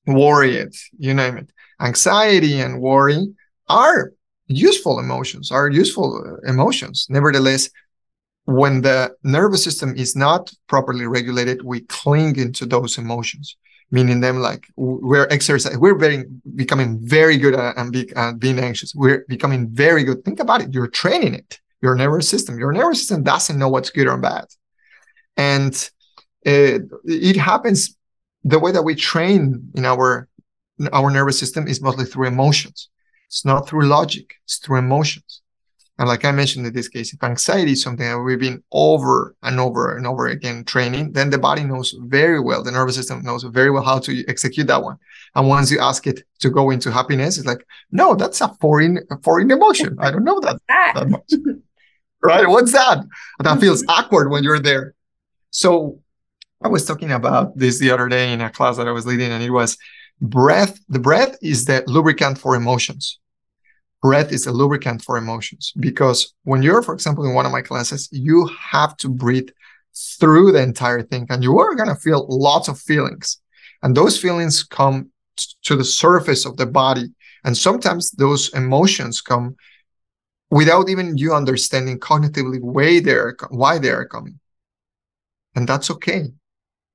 worried, 0.07 0.73
you 0.99 1.15
name 1.15 1.37
it. 1.39 1.51
Anxiety 1.81 2.61
and 2.61 2.81
worry 2.81 3.35
are 3.69 4.13
useful 4.47 4.99
emotions, 4.99 5.51
are 5.51 5.69
useful 5.69 6.23
uh, 6.27 6.51
emotions. 6.51 7.07
Nevertheless, 7.09 7.71
when 8.45 8.83
the 8.83 9.15
nervous 9.23 9.65
system 9.65 9.95
is 9.97 10.15
not 10.15 10.53
properly 10.67 11.07
regulated, 11.07 11.63
we 11.63 11.81
cling 11.83 12.37
into 12.37 12.67
those 12.67 12.99
emotions, 12.99 13.57
meaning 13.91 14.21
them 14.21 14.39
like 14.39 14.67
we're 14.77 15.27
exercising, 15.31 15.81
we're 15.81 15.99
very 15.99 16.25
becoming 16.55 16.99
very 17.01 17.39
good 17.39 17.55
at, 17.55 17.77
at 18.17 18.39
being 18.39 18.59
anxious. 18.59 18.95
We're 18.95 19.25
becoming 19.29 19.69
very 19.71 20.05
good. 20.05 20.25
Think 20.25 20.41
about 20.41 20.61
it. 20.61 20.75
You're 20.75 20.89
training 20.89 21.35
it. 21.35 21.59
Your 21.81 21.95
nervous 21.95 22.29
system. 22.29 22.59
Your 22.59 22.73
nervous 22.73 23.01
system 23.01 23.23
doesn't 23.23 23.59
know 23.59 23.69
what's 23.69 23.91
good 23.91 24.09
or 24.09 24.19
bad, 24.19 24.47
and 25.37 25.75
it, 26.43 26.83
it 27.05 27.37
happens 27.37 27.97
the 28.43 28.59
way 28.59 28.73
that 28.73 28.83
we 28.83 28.95
train 28.95 29.71
in 29.75 29.85
our 29.85 30.29
our 30.93 31.11
nervous 31.11 31.39
system 31.39 31.67
is 31.69 31.81
mostly 31.81 32.05
through 32.05 32.27
emotions. 32.27 32.89
It's 33.35 33.45
not 33.45 33.69
through 33.69 33.89
logic, 33.89 34.35
it's 34.45 34.59
through 34.59 34.79
emotions. 34.79 35.43
And 35.99 36.07
like 36.07 36.25
I 36.25 36.31
mentioned 36.31 36.65
in 36.69 36.73
this 36.73 36.87
case, 36.87 37.13
if 37.13 37.21
anxiety 37.25 37.73
is 37.73 37.83
something 37.83 38.07
that 38.07 38.21
we've 38.21 38.39
been 38.39 38.63
over 38.71 39.35
and 39.43 39.59
over 39.59 39.97
and 39.97 40.07
over 40.07 40.29
again 40.29 40.63
training, 40.63 41.11
then 41.11 41.31
the 41.31 41.39
body 41.39 41.65
knows 41.65 41.97
very 42.03 42.39
well, 42.39 42.63
the 42.63 42.71
nervous 42.71 42.95
system 42.95 43.25
knows 43.25 43.43
very 43.43 43.73
well 43.73 43.83
how 43.83 43.99
to 43.99 44.25
execute 44.29 44.69
that 44.69 44.85
one. 44.85 44.99
And 45.35 45.49
once 45.49 45.69
you 45.73 45.81
ask 45.81 46.07
it 46.07 46.21
to 46.43 46.49
go 46.49 46.71
into 46.71 46.93
happiness, 46.93 47.37
it's 47.37 47.47
like, 47.47 47.67
no, 47.91 48.15
that's 48.15 48.41
a 48.41 48.55
foreign, 48.61 49.01
a 49.11 49.19
foreign 49.25 49.51
emotion. 49.51 49.97
I 49.99 50.13
don't 50.13 50.23
know 50.23 50.39
that, 50.39 50.63
that 50.69 51.09
much. 51.09 51.33
right? 52.23 52.49
What's 52.49 52.71
that? 52.71 53.05
That 53.41 53.59
feels 53.59 53.85
awkward 53.89 54.31
when 54.31 54.45
you're 54.45 54.61
there. 54.61 54.95
So 55.51 55.99
I 56.63 56.69
was 56.69 56.85
talking 56.85 57.11
about 57.11 57.59
this 57.59 57.81
the 57.81 57.91
other 57.91 58.07
day 58.07 58.33
in 58.33 58.41
a 58.41 58.49
class 58.49 58.77
that 58.77 58.87
I 58.87 58.93
was 58.93 59.07
leading, 59.07 59.33
and 59.33 59.43
it 59.43 59.51
was 59.51 59.77
breath. 60.21 60.79
The 60.89 61.01
breath 61.01 61.37
is 61.43 61.65
the 61.65 61.83
lubricant 61.89 62.39
for 62.39 62.55
emotions. 62.55 63.19
Breath 64.05 64.33
is 64.33 64.47
a 64.47 64.53
lubricant 64.53 65.03
for 65.03 65.17
emotions 65.17 65.73
because 65.81 66.35
when 66.43 66.63
you're, 66.63 66.83
for 66.83 66.93
example, 66.93 67.25
in 67.25 67.33
one 67.33 67.47
of 67.47 67.53
my 67.53 67.63
classes, 67.63 68.07
you 68.13 68.47
have 68.61 68.99
to 68.99 69.09
breathe 69.09 69.49
through 70.21 70.53
the 70.53 70.61
entire 70.61 71.01
thing 71.01 71.27
and 71.31 71.43
you 71.43 71.59
are 71.59 71.75
going 71.75 71.89
to 71.89 71.95
feel 71.95 72.27
lots 72.29 72.69
of 72.69 72.79
feelings. 72.79 73.41
And 73.83 73.97
those 73.97 74.21
feelings 74.21 74.63
come 74.63 75.11
t- 75.39 75.47
to 75.63 75.75
the 75.75 75.87
surface 75.87 76.45
of 76.45 76.59
the 76.59 76.67
body. 76.67 77.15
And 77.45 77.57
sometimes 77.57 78.11
those 78.11 78.53
emotions 78.53 79.23
come 79.23 79.57
without 80.51 80.91
even 80.91 81.17
you 81.17 81.33
understanding 81.33 81.99
cognitively 81.99 82.61
why 82.61 83.01
they're, 83.01 83.35
why 83.49 83.79
they 83.79 83.89
are 83.89 84.07
coming. 84.07 84.39
And 85.55 85.67
that's 85.67 85.91
okay. 85.91 86.25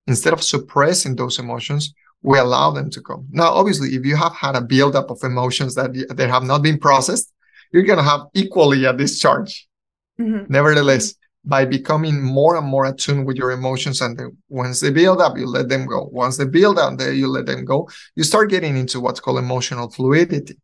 Instead 0.06 0.34
of 0.34 0.44
suppressing 0.44 1.16
those 1.16 1.40
emotions, 1.40 1.92
we 2.22 2.38
allow 2.38 2.72
them 2.72 2.90
to 2.90 3.02
come. 3.02 3.28
Now, 3.32 3.50
obviously, 3.54 3.90
if 3.90 4.06
you 4.06 4.16
have 4.16 4.36
had 4.36 4.56
a 4.56 4.62
buildup 4.62 5.10
of 5.10 5.24
emotions 5.24 5.76
that 5.76 5.94
they 6.16 6.28
have 6.28 6.44
not 6.44 6.62
been 6.62 6.78
processed, 6.78 7.32
you're 7.72 7.84
going 7.84 8.00
to 8.00 8.04
have 8.04 8.22
equally 8.34 8.86
a 8.86 8.94
discharge. 8.94 9.68
Mm-hmm. 10.20 10.52
Nevertheless, 10.52 11.16
by 11.46 11.66
becoming 11.66 12.22
more 12.22 12.58
and 12.58 12.68
more 12.68 12.86
attuned 12.86 13.26
with 13.26 13.38
your 13.38 13.52
emotions, 13.52 14.02
and 14.02 14.18
the, 14.18 14.36
once 14.50 14.82
they 14.82 14.92
build 14.92 15.22
up, 15.22 15.38
you 15.38 15.48
let 15.48 15.70
them 15.70 15.86
go. 15.86 16.10
Once 16.12 16.38
they 16.38 16.46
build 16.46 16.78
up, 16.78 16.98
there 16.98 17.14
you 17.14 17.28
let 17.28 17.46
them 17.46 17.64
go. 17.64 17.90
You 18.16 18.24
start 18.24 18.50
getting 18.50 18.76
into 18.76 19.00
what's 19.00 19.22
called 19.22 19.40
emotional 19.40 19.90
fluidity, 19.90 20.58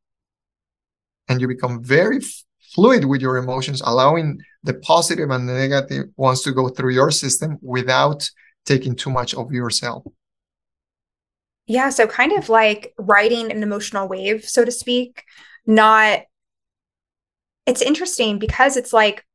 and 1.29 1.39
you 1.39 1.47
become 1.47 1.81
very 1.83 2.17
f- 2.17 2.43
fluid 2.73 3.05
with 3.05 3.21
your 3.21 3.37
emotions, 3.37 3.81
allowing 3.85 4.39
the 4.63 4.73
positive 4.73 5.29
and 5.29 5.47
the 5.47 5.53
negative 5.53 6.07
ones 6.17 6.41
to 6.41 6.51
go 6.51 6.67
through 6.67 6.91
your 6.91 7.11
system 7.11 7.57
without 7.61 8.29
taking 8.65 8.95
too 8.95 9.09
much 9.09 9.33
of 9.33 9.51
yourself. 9.53 10.03
Yeah. 11.67 11.89
So, 11.89 12.07
kind 12.07 12.31
of 12.33 12.49
like 12.49 12.93
riding 12.97 13.51
an 13.51 13.63
emotional 13.63 14.07
wave, 14.07 14.47
so 14.47 14.63
to 14.65 14.71
speak, 14.71 15.23
not. 15.65 16.21
It's 17.65 17.81
interesting 17.81 18.37
because 18.37 18.77
it's 18.77 18.93
like, 18.93 19.25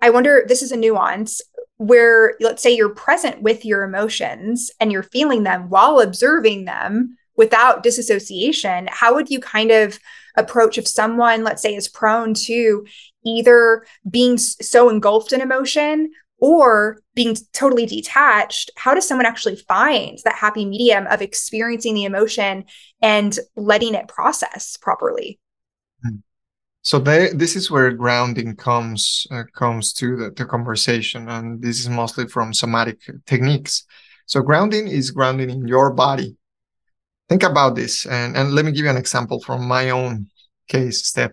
I 0.00 0.10
wonder, 0.10 0.44
this 0.48 0.62
is 0.62 0.72
a 0.72 0.76
nuance 0.76 1.40
where, 1.76 2.34
let's 2.40 2.62
say, 2.62 2.74
you're 2.74 2.88
present 2.88 3.42
with 3.42 3.64
your 3.64 3.82
emotions 3.84 4.70
and 4.80 4.90
you're 4.90 5.04
feeling 5.04 5.44
them 5.44 5.68
while 5.68 6.00
observing 6.00 6.64
them 6.64 7.16
without 7.36 7.82
disassociation. 7.82 8.88
How 8.90 9.14
would 9.14 9.30
you 9.30 9.38
kind 9.38 9.70
of 9.70 9.98
approach 10.36 10.78
if 10.78 10.88
someone, 10.88 11.44
let's 11.44 11.62
say, 11.62 11.74
is 11.74 11.88
prone 11.88 12.34
to 12.34 12.86
either 13.24 13.86
being 14.08 14.38
so 14.38 14.88
engulfed 14.88 15.32
in 15.32 15.40
emotion 15.40 16.10
or 16.38 17.00
being 17.14 17.36
totally 17.52 17.86
detached, 17.86 18.70
how 18.76 18.94
does 18.94 19.08
someone 19.08 19.26
actually 19.26 19.56
find 19.56 20.18
that 20.24 20.34
happy 20.34 20.64
medium 20.64 21.06
of 21.06 21.22
experiencing 21.22 21.94
the 21.94 22.04
emotion 22.04 22.64
and 23.00 23.38
letting 23.56 23.94
it 23.94 24.08
process 24.08 24.76
properly? 24.76 25.38
Hmm. 26.02 26.16
So 26.82 26.98
they, 26.98 27.30
this 27.32 27.56
is 27.56 27.70
where 27.70 27.90
grounding 27.92 28.54
comes 28.54 29.26
uh, 29.30 29.44
comes 29.54 29.92
to 29.94 30.16
the, 30.16 30.30
the 30.30 30.44
conversation, 30.44 31.28
and 31.28 31.60
this 31.60 31.80
is 31.80 31.88
mostly 31.88 32.28
from 32.28 32.54
somatic 32.54 33.00
techniques. 33.26 33.84
So 34.26 34.42
grounding 34.42 34.88
is 34.88 35.10
grounding 35.10 35.50
in 35.50 35.66
your 35.66 35.92
body. 35.92 36.36
Think 37.28 37.42
about 37.42 37.74
this, 37.74 38.06
and, 38.06 38.36
and 38.36 38.52
let 38.52 38.64
me 38.64 38.72
give 38.72 38.84
you 38.84 38.90
an 38.90 38.96
example 38.96 39.40
from 39.40 39.66
my 39.66 39.90
own 39.90 40.28
case, 40.68 41.04
Steph 41.06 41.32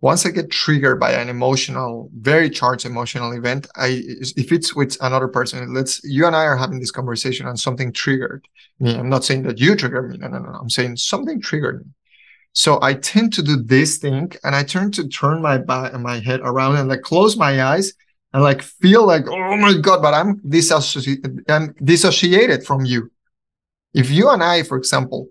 once 0.00 0.24
I 0.24 0.30
get 0.30 0.50
triggered 0.50 1.00
by 1.00 1.12
an 1.12 1.28
emotional, 1.28 2.10
very 2.14 2.48
charged 2.48 2.86
emotional 2.86 3.32
event, 3.32 3.66
I 3.76 4.02
if 4.36 4.52
it's 4.52 4.74
with 4.74 4.96
another 5.00 5.28
person, 5.28 5.74
let's 5.74 6.00
you 6.04 6.26
and 6.26 6.36
I 6.36 6.44
are 6.44 6.56
having 6.56 6.78
this 6.78 6.92
conversation 6.92 7.48
and 7.48 7.58
something 7.58 7.92
triggered 7.92 8.46
me. 8.78 8.96
I'm 8.96 9.08
not 9.08 9.24
saying 9.24 9.42
that 9.44 9.58
you 9.58 9.74
triggered 9.74 10.10
me. 10.10 10.18
No, 10.18 10.28
no, 10.28 10.38
no. 10.38 10.50
I'm 10.50 10.70
saying 10.70 10.96
something 10.96 11.40
triggered 11.40 11.84
me. 11.84 11.92
So 12.52 12.78
I 12.80 12.94
tend 12.94 13.32
to 13.34 13.42
do 13.42 13.62
this 13.62 13.98
thing 13.98 14.32
and 14.44 14.54
I 14.54 14.62
turn 14.62 14.92
to 14.92 15.08
turn 15.08 15.42
my 15.42 15.58
my 15.58 16.20
head 16.20 16.40
around 16.42 16.76
and 16.76 16.88
like 16.88 17.02
close 17.02 17.36
my 17.36 17.62
eyes 17.62 17.92
and 18.32 18.42
like 18.42 18.62
feel 18.62 19.06
like, 19.06 19.26
oh 19.28 19.56
my 19.56 19.74
God, 19.74 20.00
but 20.00 20.14
I'm 20.14 20.40
disassociated, 20.48 21.44
I'm 21.48 21.74
dissociated 21.82 22.64
from 22.64 22.84
you. 22.84 23.10
If 23.94 24.10
you 24.10 24.30
and 24.30 24.42
I, 24.42 24.62
for 24.62 24.76
example, 24.76 25.28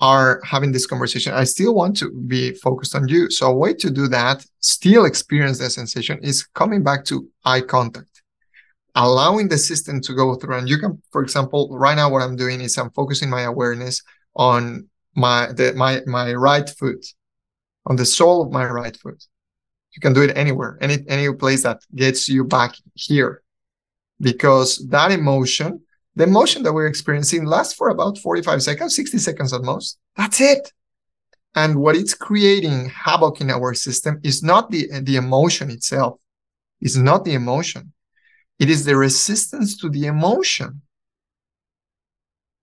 are 0.00 0.40
having 0.44 0.72
this 0.72 0.86
conversation, 0.86 1.32
I 1.34 1.44
still 1.44 1.74
want 1.74 1.96
to 1.98 2.10
be 2.10 2.54
focused 2.54 2.94
on 2.94 3.06
you. 3.08 3.30
So 3.30 3.48
a 3.48 3.54
way 3.54 3.74
to 3.74 3.90
do 3.90 4.08
that, 4.08 4.44
still 4.60 5.04
experience 5.04 5.58
that 5.58 5.70
sensation 5.70 6.18
is 6.22 6.46
coming 6.54 6.82
back 6.82 7.04
to 7.06 7.28
eye 7.44 7.60
contact, 7.60 8.22
allowing 8.94 9.48
the 9.48 9.58
system 9.58 10.00
to 10.00 10.14
go 10.14 10.34
through. 10.34 10.56
And 10.56 10.68
you 10.68 10.78
can, 10.78 11.02
for 11.10 11.22
example, 11.22 11.68
right 11.72 11.94
now 11.94 12.10
what 12.10 12.22
I'm 12.22 12.36
doing 12.36 12.60
is 12.60 12.78
I'm 12.78 12.90
focusing 12.90 13.28
my 13.28 13.42
awareness 13.42 14.02
on 14.34 14.88
my 15.14 15.52
the, 15.52 15.74
my 15.74 16.00
my 16.06 16.32
right 16.32 16.68
foot, 16.68 17.04
on 17.86 17.96
the 17.96 18.06
sole 18.06 18.42
of 18.42 18.52
my 18.52 18.64
right 18.66 18.96
foot. 18.96 19.22
You 19.94 20.00
can 20.00 20.12
do 20.12 20.22
it 20.22 20.36
anywhere, 20.36 20.78
any 20.80 20.98
any 21.08 21.32
place 21.34 21.64
that 21.64 21.80
gets 21.94 22.28
you 22.28 22.44
back 22.44 22.74
here, 22.94 23.42
because 24.20 24.78
that 24.88 25.10
emotion 25.10 25.82
the 26.20 26.26
emotion 26.26 26.62
that 26.64 26.74
we're 26.74 26.86
experiencing 26.86 27.46
lasts 27.46 27.72
for 27.72 27.88
about 27.88 28.18
45 28.18 28.62
seconds, 28.62 28.94
60 28.94 29.16
seconds 29.16 29.54
at 29.54 29.62
most. 29.62 29.98
That's 30.18 30.38
it. 30.38 30.70
And 31.54 31.76
what 31.76 31.96
it's 31.96 32.12
creating 32.12 32.90
havoc 32.90 33.40
in 33.40 33.50
our 33.50 33.72
system 33.72 34.20
is 34.22 34.42
not 34.42 34.70
the, 34.70 35.00
the 35.00 35.16
emotion 35.16 35.70
itself. 35.70 36.20
It's 36.82 36.96
not 36.96 37.24
the 37.24 37.32
emotion. 37.32 37.94
It 38.58 38.68
is 38.68 38.84
the 38.84 38.96
resistance 38.96 39.78
to 39.78 39.88
the 39.88 40.06
emotion. 40.06 40.82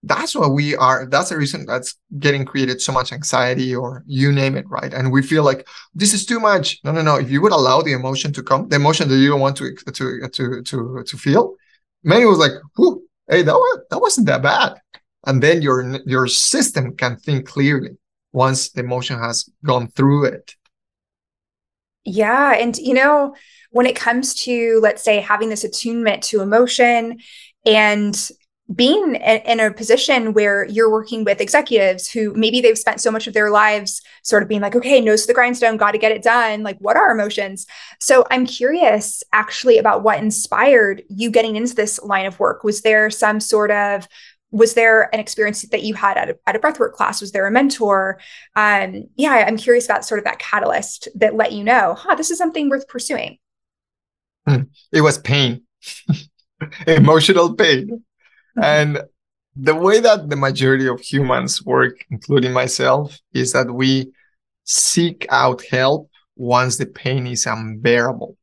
That's 0.03 0.35
what 0.35 0.53
we 0.53 0.75
are. 0.75 1.07
That's 1.07 1.29
the 1.29 1.37
reason 1.37 1.65
that's 1.65 1.95
getting 2.19 2.45
created 2.45 2.79
so 2.79 2.91
much 2.91 3.11
anxiety 3.11 3.75
or 3.75 4.03
you 4.05 4.31
name 4.31 4.55
it, 4.55 4.69
right? 4.69 4.93
And 4.93 5.11
we 5.11 5.23
feel 5.23 5.43
like 5.43 5.67
this 5.95 6.13
is 6.13 6.27
too 6.27 6.39
much. 6.39 6.79
No, 6.83 6.91
no, 6.91 7.01
no. 7.01 7.15
If 7.15 7.31
you 7.31 7.41
would 7.41 7.51
allow 7.51 7.81
the 7.81 7.93
emotion 7.93 8.31
to 8.33 8.43
come, 8.43 8.69
the 8.69 8.75
emotion 8.75 9.09
that 9.09 9.17
you 9.17 9.29
don't 9.29 9.41
want 9.41 9.57
to 9.57 9.75
to 9.75 10.29
to 10.29 10.61
to 10.61 11.03
to 11.03 11.17
feel, 11.17 11.55
many 12.03 12.25
was 12.25 12.37
like, 12.37 12.51
whoo, 12.77 13.06
hey, 13.29 13.41
that 13.43 13.53
was 13.53 13.79
that 13.89 13.99
wasn't 13.99 14.27
that 14.27 14.41
bad. 14.41 14.79
And 15.25 15.41
then 15.41 15.61
your 15.61 15.99
your 16.05 16.27
system 16.27 16.95
can 16.95 17.17
think 17.17 17.47
clearly 17.47 17.97
once 18.33 18.69
the 18.69 18.81
emotion 18.81 19.19
has 19.19 19.49
gone 19.63 19.87
through 19.89 20.25
it. 20.25 20.55
Yeah, 22.05 22.53
and 22.53 22.77
you 22.77 22.93
know, 22.93 23.35
when 23.71 23.85
it 23.85 23.95
comes 23.95 24.33
to 24.43 24.79
let's 24.81 25.03
say 25.03 25.19
having 25.19 25.49
this 25.49 25.63
attunement 25.63 26.23
to 26.23 26.41
emotion 26.41 27.19
and 27.65 28.29
being 28.75 29.15
in 29.15 29.59
a 29.61 29.71
position 29.71 30.33
where 30.33 30.65
you're 30.65 30.91
working 30.91 31.23
with 31.23 31.39
executives 31.39 32.09
who 32.09 32.33
maybe 32.33 32.59
they've 32.59 32.77
spent 32.77 32.99
so 32.99 33.09
much 33.09 33.25
of 33.25 33.33
their 33.33 33.49
lives 33.49 34.01
sort 34.23 34.43
of 34.43 34.49
being 34.49 34.59
like, 34.59 34.75
okay, 34.75 34.99
nose 34.99 35.21
to 35.21 35.27
the 35.27 35.33
grindstone, 35.33 35.77
got 35.77 35.91
to 35.91 35.97
get 35.97 36.11
it 36.11 36.21
done. 36.21 36.63
Like, 36.63 36.77
what 36.79 36.97
are 36.97 37.11
emotions? 37.11 37.65
So 37.99 38.25
I'm 38.29 38.45
curious 38.45 39.23
actually 39.31 39.77
about 39.77 40.03
what 40.03 40.19
inspired 40.19 41.03
you 41.07 41.31
getting 41.31 41.55
into 41.55 41.75
this 41.75 41.99
line 42.03 42.25
of 42.25 42.39
work. 42.39 42.65
Was 42.65 42.81
there 42.81 43.09
some 43.09 43.39
sort 43.39 43.71
of 43.71 44.07
was 44.49 44.75
there 44.75 45.13
an 45.13 45.19
experience 45.19 45.63
that 45.63 45.83
you 45.83 45.93
had 45.93 46.15
at 46.17 46.29
a, 46.29 46.37
at 46.47 46.55
a 46.55 46.59
breathwork 46.59 46.93
class? 46.93 47.19
Was 47.19 47.33
there 47.33 47.47
a 47.47 47.51
mentor? 47.51 48.19
Um, 48.55 49.09
yeah, 49.17 49.43
I'm 49.45 49.57
curious 49.57 49.85
about 49.85 50.05
sort 50.05 50.19
of 50.19 50.23
that 50.23 50.39
catalyst 50.39 51.09
that 51.15 51.35
let 51.35 51.51
you 51.51 51.65
know, 51.65 51.95
huh, 51.95 52.15
this 52.15 52.31
is 52.31 52.37
something 52.37 52.69
worth 52.69 52.87
pursuing. 52.87 53.39
Hmm. 54.47 54.63
It 54.93 55.01
was 55.01 55.17
pain, 55.17 55.63
emotional 56.87 57.55
pain 57.55 58.05
and 58.61 59.01
the 59.55 59.75
way 59.75 59.99
that 59.99 60.29
the 60.29 60.35
majority 60.35 60.87
of 60.87 60.99
humans 60.99 61.63
work, 61.63 62.05
including 62.09 62.53
myself, 62.53 63.17
is 63.33 63.53
that 63.53 63.71
we 63.71 64.11
seek 64.63 65.25
out 65.29 65.63
help 65.65 66.09
once 66.35 66.77
the 66.77 66.85
pain 66.85 67.25
is 67.25 67.45
unbearable. 67.45 68.37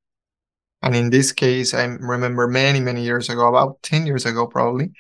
And 0.83 0.95
in 0.95 1.11
this 1.11 1.33
case, 1.33 1.73
I 1.73 1.85
remember 1.85 2.49
many, 2.49 2.81
many 2.81 3.05
years 3.05 3.29
ago, 3.31 3.49
about 3.49 3.81
10 3.83 4.07
years 4.07 4.27
ago, 4.27 4.47
probably, 4.47 4.91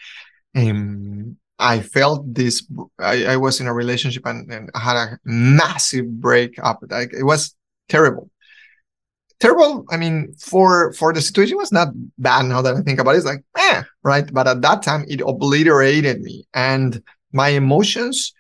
um, 0.55 1.37
I 1.59 1.81
felt 1.81 2.33
this. 2.33 2.67
I, 2.99 3.27
I 3.27 3.37
was 3.37 3.61
in 3.61 3.67
a 3.67 3.75
relationship 3.75 4.27
and, 4.27 4.51
and 4.53 4.71
I 4.75 4.79
had 4.79 4.97
a 4.97 5.19
massive 5.25 6.21
breakup. 6.21 6.81
Like, 6.89 7.13
it 7.13 7.25
was 7.25 7.55
terrible 7.89 8.31
terrible. 9.41 9.85
I 9.91 9.97
mean, 9.97 10.35
for 10.39 10.93
for 10.93 11.13
the 11.13 11.21
situation 11.21 11.57
was 11.57 11.73
not 11.73 11.89
bad 12.19 12.47
now 12.47 12.63
that 12.63 12.75
I 12.75 12.81
think 12.83 13.01
about 13.01 13.15
it. 13.15 13.19
It's 13.19 13.27
like, 13.27 13.45
eh, 13.57 13.83
right? 14.03 14.33
But 14.33 14.47
at 14.47 14.63
that 14.63 14.83
time, 14.83 15.05
it 15.09 15.21
obliterated 15.21 16.21
me, 16.21 16.47
and 16.55 17.03
my 17.33 17.49
emotions, 17.49 18.33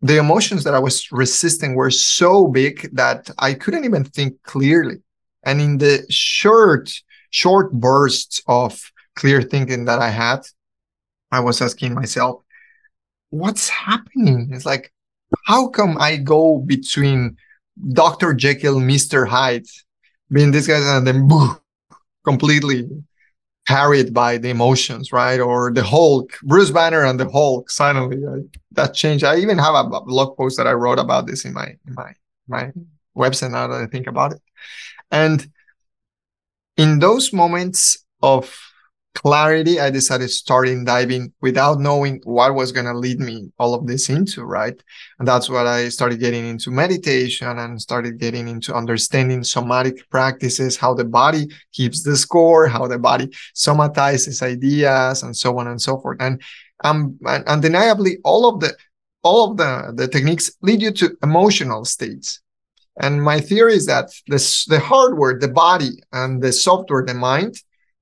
the 0.00 0.18
emotions 0.18 0.64
that 0.64 0.74
I 0.74 0.78
was 0.78 1.10
resisting, 1.12 1.74
were 1.74 1.90
so 1.90 2.48
big 2.48 2.94
that 2.94 3.30
I 3.38 3.54
couldn't 3.54 3.84
even 3.84 4.04
think 4.04 4.42
clearly. 4.42 4.96
And 5.44 5.60
in 5.60 5.78
the 5.78 6.06
short, 6.08 6.92
short 7.30 7.72
bursts 7.72 8.42
of 8.46 8.80
clear 9.16 9.42
thinking 9.42 9.86
that 9.86 9.98
I 9.98 10.10
had, 10.10 10.40
I 11.30 11.40
was 11.40 11.60
asking 11.60 11.94
myself, 11.94 12.42
what's 13.30 13.68
happening? 13.68 14.50
It's 14.52 14.66
like, 14.66 14.92
how 15.46 15.68
come 15.68 15.96
I 15.98 16.16
go 16.16 16.58
between 16.58 17.36
Dr. 17.92 18.34
Jekyll, 18.34 18.76
Mr. 18.76 19.26
Hyde, 19.26 19.66
being 20.32 20.50
this 20.50 20.66
guy 20.66 20.96
and 20.96 21.06
then 21.06 21.28
completely 22.24 22.88
carried 23.66 24.12
by 24.12 24.38
the 24.38 24.50
emotions, 24.50 25.12
right? 25.12 25.40
Or 25.40 25.72
the 25.72 25.82
Hulk, 25.82 26.32
Bruce 26.42 26.70
Banner 26.70 27.04
and 27.04 27.18
the 27.18 27.30
Hulk. 27.30 27.70
Suddenly, 27.70 28.48
that 28.72 28.94
changed. 28.94 29.24
I 29.24 29.36
even 29.36 29.58
have 29.58 29.74
a 29.74 30.00
blog 30.00 30.36
post 30.36 30.56
that 30.56 30.66
I 30.66 30.72
wrote 30.72 30.98
about 30.98 31.26
this 31.26 31.44
in 31.44 31.52
my 31.52 31.76
in 31.86 31.94
my 31.94 32.12
my 32.48 32.72
website. 33.16 33.52
Now 33.52 33.68
that 33.68 33.80
I 33.80 33.86
think 33.86 34.06
about 34.06 34.32
it, 34.32 34.42
and 35.10 35.46
in 36.76 36.98
those 36.98 37.32
moments 37.32 38.04
of 38.22 38.71
clarity, 39.14 39.78
I 39.78 39.90
decided 39.90 40.30
starting 40.30 40.84
diving 40.84 41.32
without 41.40 41.80
knowing 41.80 42.20
what 42.24 42.54
was 42.54 42.72
going 42.72 42.86
to 42.86 42.96
lead 42.96 43.20
me 43.20 43.52
all 43.58 43.74
of 43.74 43.86
this 43.86 44.08
into, 44.08 44.44
right? 44.44 44.74
And 45.18 45.28
that's 45.28 45.48
what 45.48 45.66
I 45.66 45.88
started 45.88 46.20
getting 46.20 46.46
into 46.46 46.70
meditation 46.70 47.58
and 47.58 47.80
started 47.80 48.18
getting 48.18 48.48
into 48.48 48.74
understanding 48.74 49.44
somatic 49.44 50.08
practices, 50.10 50.76
how 50.76 50.94
the 50.94 51.04
body 51.04 51.48
keeps 51.72 52.02
the 52.02 52.16
score, 52.16 52.66
how 52.66 52.86
the 52.86 52.98
body 52.98 53.28
somatizes 53.54 54.42
ideas, 54.42 55.22
and 55.22 55.36
so 55.36 55.58
on 55.58 55.66
and 55.66 55.80
so 55.80 55.98
forth. 56.00 56.18
And 56.20 56.42
um, 56.84 57.18
undeniably, 57.24 58.18
all 58.24 58.48
of 58.48 58.60
the 58.60 58.76
all 59.22 59.52
of 59.52 59.56
the, 59.56 59.92
the 59.94 60.08
techniques 60.08 60.50
lead 60.62 60.82
you 60.82 60.90
to 60.90 61.16
emotional 61.22 61.84
states. 61.84 62.40
And 63.00 63.22
my 63.22 63.40
theory 63.40 63.74
is 63.74 63.86
that 63.86 64.10
this, 64.26 64.64
the 64.66 64.80
hardware, 64.80 65.38
the 65.38 65.48
body, 65.48 66.02
and 66.12 66.42
the 66.42 66.52
software, 66.52 67.04
the 67.04 67.14
mind, 67.14 67.54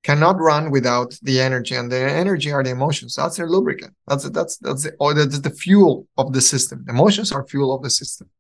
cannot 0.02 0.38
run 0.40 0.70
without 0.70 1.18
the 1.22 1.40
energy 1.40 1.74
and 1.74 1.90
the 1.92 1.98
energy 1.98 2.50
are 2.52 2.62
the 2.62 2.70
emotions. 2.70 3.14
That's 3.14 3.36
their 3.36 3.48
lubricant. 3.48 3.94
That's 4.06 4.28
that's 4.30 4.56
that's 4.58 4.84
the 4.84 4.92
or 4.98 5.14
that's 5.14 5.40
the 5.40 5.50
fuel 5.50 6.06
of 6.16 6.32
the 6.32 6.40
system. 6.40 6.84
Emotions 6.88 7.32
are 7.32 7.46
fuel 7.46 7.74
of 7.74 7.82
the 7.82 7.90
system. 7.90 8.30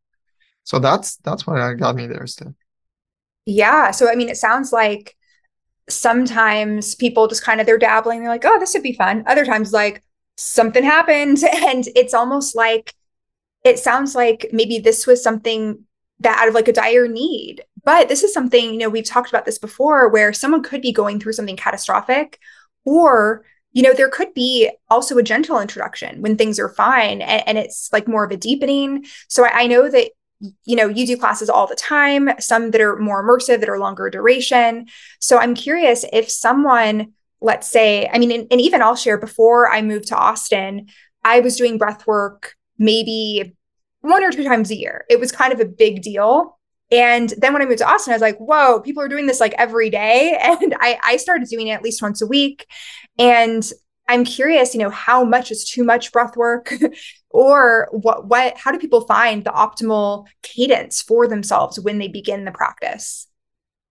So 0.64 0.78
that's 0.78 1.16
that's 1.16 1.46
what 1.46 1.78
got 1.78 1.96
me 1.96 2.06
there 2.06 2.26
still 2.26 2.54
yeah 3.46 3.90
so 3.90 4.10
i 4.10 4.14
mean 4.14 4.28
it 4.28 4.36
sounds 4.36 4.72
like 4.72 5.16
sometimes 5.88 6.94
people 6.94 7.26
just 7.26 7.42
kind 7.42 7.60
of 7.60 7.66
they're 7.66 7.78
dabbling 7.78 8.20
they're 8.20 8.28
like 8.28 8.44
oh 8.44 8.58
this 8.60 8.74
would 8.74 8.82
be 8.82 8.92
fun. 8.92 9.24
Other 9.26 9.44
times 9.44 9.72
like 9.72 10.02
something 10.36 10.84
happened 10.84 11.42
and 11.52 11.84
it's 11.96 12.14
almost 12.14 12.54
like 12.54 12.94
it 13.64 13.78
sounds 13.78 14.14
like 14.14 14.48
maybe 14.52 14.78
this 14.78 15.06
was 15.06 15.22
something 15.22 15.84
that 16.20 16.38
out 16.38 16.48
of 16.48 16.54
like 16.54 16.68
a 16.68 16.72
dire 16.72 17.08
need 17.08 17.62
but 17.84 18.08
this 18.08 18.22
is 18.22 18.32
something, 18.32 18.72
you 18.72 18.78
know, 18.78 18.88
we've 18.88 19.04
talked 19.04 19.28
about 19.28 19.44
this 19.44 19.58
before 19.58 20.08
where 20.08 20.32
someone 20.32 20.62
could 20.62 20.82
be 20.82 20.92
going 20.92 21.20
through 21.20 21.32
something 21.32 21.56
catastrophic 21.56 22.38
or 22.84 23.44
you 23.72 23.82
know 23.82 23.92
there 23.92 24.08
could 24.08 24.34
be 24.34 24.68
also 24.88 25.16
a 25.16 25.22
gentle 25.22 25.60
introduction 25.60 26.22
when 26.22 26.36
things 26.36 26.58
are 26.58 26.70
fine 26.70 27.22
and, 27.22 27.46
and 27.46 27.58
it's 27.58 27.88
like 27.92 28.08
more 28.08 28.24
of 28.24 28.32
a 28.32 28.36
deepening. 28.36 29.04
So 29.28 29.44
I, 29.44 29.60
I, 29.60 29.66
know 29.66 29.88
that 29.88 30.10
you 30.64 30.74
know 30.74 30.88
you 30.88 31.06
do 31.06 31.16
classes 31.16 31.50
all 31.50 31.66
the 31.66 31.76
time 31.76 32.30
some 32.40 32.70
that 32.72 32.80
are 32.80 32.96
more 32.96 33.22
immersive 33.22 33.60
that 33.60 33.68
are 33.68 33.78
longer 33.78 34.10
duration. 34.10 34.86
So 35.20 35.38
i'm 35.38 35.54
curious 35.54 36.04
if 36.12 36.30
someone 36.30 37.12
let's 37.42 37.68
say 37.68 38.08
i 38.12 38.18
mean 38.18 38.32
and, 38.32 38.46
and 38.50 38.60
even 38.60 38.80
i'll 38.80 38.96
share 38.96 39.18
before 39.18 39.70
i 39.70 39.82
moved 39.82 40.08
to 40.08 40.16
austin 40.16 40.88
i 41.24 41.40
was 41.40 41.56
doing 41.56 41.76
breath 41.76 42.06
work 42.06 42.54
maybe 42.78 43.54
one 44.00 44.24
or 44.24 44.30
two 44.30 44.44
times 44.44 44.70
a 44.70 44.76
year. 44.76 45.04
It 45.08 45.20
was 45.20 45.32
kind 45.32 45.52
of 45.52 45.60
a 45.60 45.64
big 45.64 46.02
deal 46.02 46.58
and 46.90 47.32
then 47.38 47.52
when 47.52 47.62
I 47.62 47.66
moved 47.66 47.78
to 47.78 47.88
Austin, 47.88 48.12
I 48.12 48.16
was 48.16 48.22
like, 48.22 48.38
whoa, 48.38 48.80
people 48.80 49.02
are 49.02 49.08
doing 49.08 49.26
this 49.26 49.40
like 49.40 49.54
every 49.58 49.90
day. 49.90 50.36
And 50.60 50.74
I, 50.80 50.98
I 51.04 51.16
started 51.16 51.48
doing 51.48 51.68
it 51.68 51.72
at 51.72 51.82
least 51.82 52.02
once 52.02 52.20
a 52.20 52.26
week. 52.26 52.66
And 53.18 53.68
I'm 54.08 54.24
curious, 54.24 54.74
you 54.74 54.80
know, 54.80 54.90
how 54.90 55.24
much 55.24 55.52
is 55.52 55.64
too 55.64 55.84
much 55.84 56.10
breath 56.12 56.36
work? 56.36 56.74
or 57.30 57.88
what 57.92 58.26
what 58.26 58.58
how 58.58 58.72
do 58.72 58.78
people 58.78 59.02
find 59.02 59.44
the 59.44 59.50
optimal 59.50 60.26
cadence 60.42 61.00
for 61.00 61.28
themselves 61.28 61.78
when 61.78 61.98
they 61.98 62.08
begin 62.08 62.44
the 62.44 62.50
practice? 62.50 63.28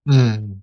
Mm. 0.07 0.62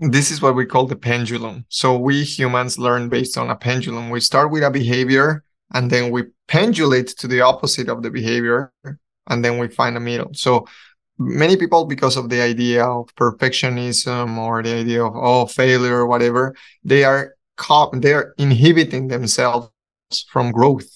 This 0.00 0.30
is 0.30 0.40
what 0.40 0.54
we 0.54 0.64
call 0.64 0.86
the 0.86 0.96
pendulum. 0.96 1.66
So 1.68 1.98
we 1.98 2.22
humans 2.22 2.78
learn 2.78 3.08
based 3.08 3.36
on 3.36 3.50
a 3.50 3.56
pendulum. 3.56 4.10
We 4.10 4.20
start 4.20 4.50
with 4.50 4.62
a 4.62 4.70
behavior 4.70 5.44
and 5.74 5.90
then 5.90 6.10
we 6.12 6.24
pendulate 6.46 7.08
to 7.18 7.28
the 7.28 7.42
opposite 7.42 7.88
of 7.88 8.02
the 8.02 8.10
behavior 8.10 8.72
and 9.28 9.44
then 9.44 9.58
we 9.58 9.68
find 9.68 9.96
a 9.96 10.00
middle. 10.00 10.30
So 10.34 10.66
many 11.18 11.56
people, 11.56 11.84
because 11.84 12.16
of 12.16 12.28
the 12.28 12.40
idea 12.40 12.84
of 12.84 13.14
perfectionism 13.16 14.38
or 14.38 14.62
the 14.62 14.74
idea 14.74 15.04
of 15.04 15.12
oh 15.14 15.46
failure 15.46 15.96
or 15.96 16.06
whatever, 16.06 16.54
they 16.84 17.04
are 17.04 17.34
they're 17.94 18.34
inhibiting 18.38 19.08
themselves 19.08 19.70
from 20.30 20.52
growth. 20.52 20.88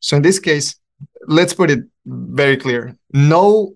So 0.00 0.16
in 0.16 0.22
this 0.22 0.38
case, 0.38 0.74
let's 1.26 1.54
put 1.54 1.70
it 1.70 1.84
very 2.04 2.56
clear: 2.56 2.96
no, 3.12 3.74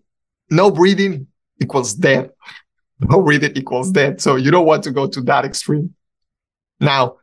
no 0.50 0.70
breathing 0.70 1.28
equals 1.60 1.94
death. 1.94 2.30
No 3.00 3.22
breathing 3.22 3.52
equals 3.54 3.92
death. 3.92 4.20
So 4.20 4.34
you 4.34 4.50
don't 4.50 4.66
want 4.66 4.82
to 4.82 4.90
go 4.90 5.06
to 5.06 5.20
that 5.20 5.44
extreme. 5.44 5.94
Now, 6.80 7.18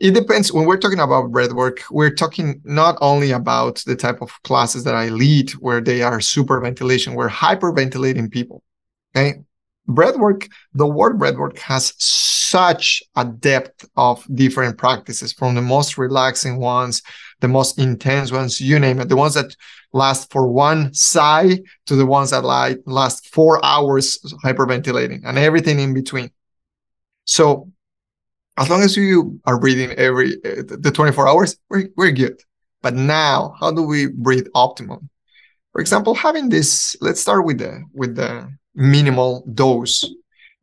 it 0.00 0.12
depends. 0.12 0.52
When 0.52 0.66
we're 0.66 0.78
talking 0.78 1.00
about 1.00 1.30
breathwork 1.30 1.80
we're 1.90 2.14
talking 2.14 2.60
not 2.64 2.96
only 3.00 3.30
about 3.32 3.82
the 3.86 3.96
type 3.96 4.20
of 4.22 4.30
classes 4.42 4.84
that 4.84 4.94
i 4.94 5.08
lead 5.08 5.50
where 5.52 5.80
they 5.80 6.02
are 6.02 6.20
super 6.20 6.60
ventilation 6.60 7.14
we're 7.14 7.28
hyperventilating 7.28 8.30
people 8.30 8.62
okay? 9.14 9.40
Breathwork 9.88 10.48
the 10.72 10.86
word 10.86 11.18
breathwork 11.18 11.58
has 11.58 11.94
such 11.98 13.02
a 13.16 13.24
depth 13.24 13.84
of 13.96 14.26
different 14.34 14.78
practices 14.78 15.32
from 15.32 15.54
the 15.54 15.62
most 15.62 15.98
relaxing 15.98 16.58
ones 16.58 17.02
the 17.44 17.48
most 17.48 17.78
intense 17.78 18.32
ones 18.32 18.58
you 18.58 18.78
name 18.78 19.00
it. 19.00 19.10
The 19.10 19.16
ones 19.16 19.34
that 19.34 19.54
last 19.92 20.30
for 20.32 20.48
one 20.48 20.94
sigh 20.94 21.60
to 21.84 21.94
the 21.94 22.06
ones 22.06 22.30
that 22.30 22.42
last 22.86 23.28
four 23.28 23.62
hours 23.62 24.18
hyperventilating 24.42 25.20
and 25.24 25.36
everything 25.36 25.78
in 25.78 25.92
between. 25.92 26.30
So 27.26 27.70
as 28.56 28.70
long 28.70 28.82
as 28.82 28.96
you 28.96 29.40
are 29.44 29.58
breathing 29.58 29.90
every 29.92 30.34
uh, 30.44 30.62
the 30.66 30.90
24 30.92 31.28
hours 31.28 31.56
we're, 31.68 31.88
we're 31.96 32.12
good. 32.12 32.40
But 32.82 32.94
now 32.94 33.54
how 33.60 33.70
do 33.70 33.82
we 33.82 34.06
breathe 34.06 34.46
optimum? 34.54 35.08
For 35.72 35.80
example 35.80 36.14
having 36.14 36.48
this 36.48 36.96
let's 37.00 37.20
start 37.20 37.44
with 37.44 37.58
the 37.58 37.82
with 37.92 38.16
the 38.16 38.48
minimal 38.74 39.44
dose. 39.52 40.08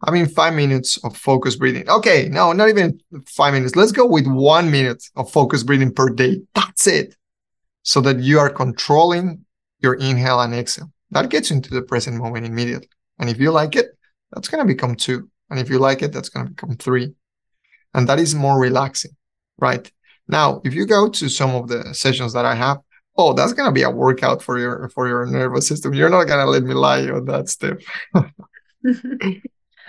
Having 0.06 0.30
five 0.30 0.56
minutes 0.56 0.98
of 1.04 1.16
focused 1.16 1.60
breathing. 1.60 1.88
Okay 1.90 2.28
no 2.30 2.54
not 2.54 2.70
even 2.70 3.00
five 3.26 3.54
minutes. 3.54 3.76
Let's 3.76 3.92
go 3.92 4.06
with 4.06 4.28
one 4.28 4.72
minute 4.72 5.04
of 5.16 5.32
focused 5.32 5.66
breathing 5.66 5.94
per 5.94 6.10
day. 6.10 6.42
That's 6.56 6.88
it. 6.88 7.16
So 7.84 8.00
that 8.02 8.20
you 8.20 8.40
are 8.40 8.50
controlling 8.50 9.46
your 9.80 9.96
inhale 9.96 10.42
and 10.42 10.54
exhale. 10.54 10.92
That 11.10 11.30
gets 11.30 11.52
into 11.52 11.72
the 11.72 11.82
present 11.82 12.18
moment 12.18 12.46
immediately. 12.46 12.90
And 13.20 13.30
if 13.30 13.40
you 13.40 13.52
like 13.52 13.76
it 13.76 13.88
that's 14.32 14.48
going 14.48 14.66
to 14.66 14.74
become 14.74 14.96
two. 14.96 15.30
And 15.50 15.60
if 15.60 15.70
you 15.70 15.78
like 15.78 16.02
it 16.02 16.14
that's 16.14 16.30
going 16.30 16.46
to 16.46 16.54
become 16.54 16.78
three 16.78 17.14
and 17.94 18.08
that 18.08 18.20
is 18.20 18.36
more 18.36 18.60
relaxing, 18.60 19.16
right? 19.58 19.90
Now, 20.28 20.62
if 20.64 20.74
you 20.74 20.86
go 20.86 21.10
to 21.10 21.30
some 21.30 21.56
of 21.56 21.68
the 21.68 21.94
sessions 21.94 22.34
that 22.34 22.46
I 22.46 22.56
have, 22.56 22.78
oh, 23.18 23.34
that's 23.34 23.54
gonna 23.54 23.72
be 23.72 23.84
a 23.84 23.90
workout 23.90 24.42
for 24.42 24.58
your 24.60 24.90
for 24.90 25.08
your 25.08 25.26
nervous 25.26 25.68
system. 25.68 25.94
You're 25.94 26.10
not 26.10 26.26
gonna 26.26 26.46
let 26.46 26.64
me 26.64 26.74
lie 26.74 27.10
on 27.10 27.26
that 27.26 27.50
stuff. 27.50 27.78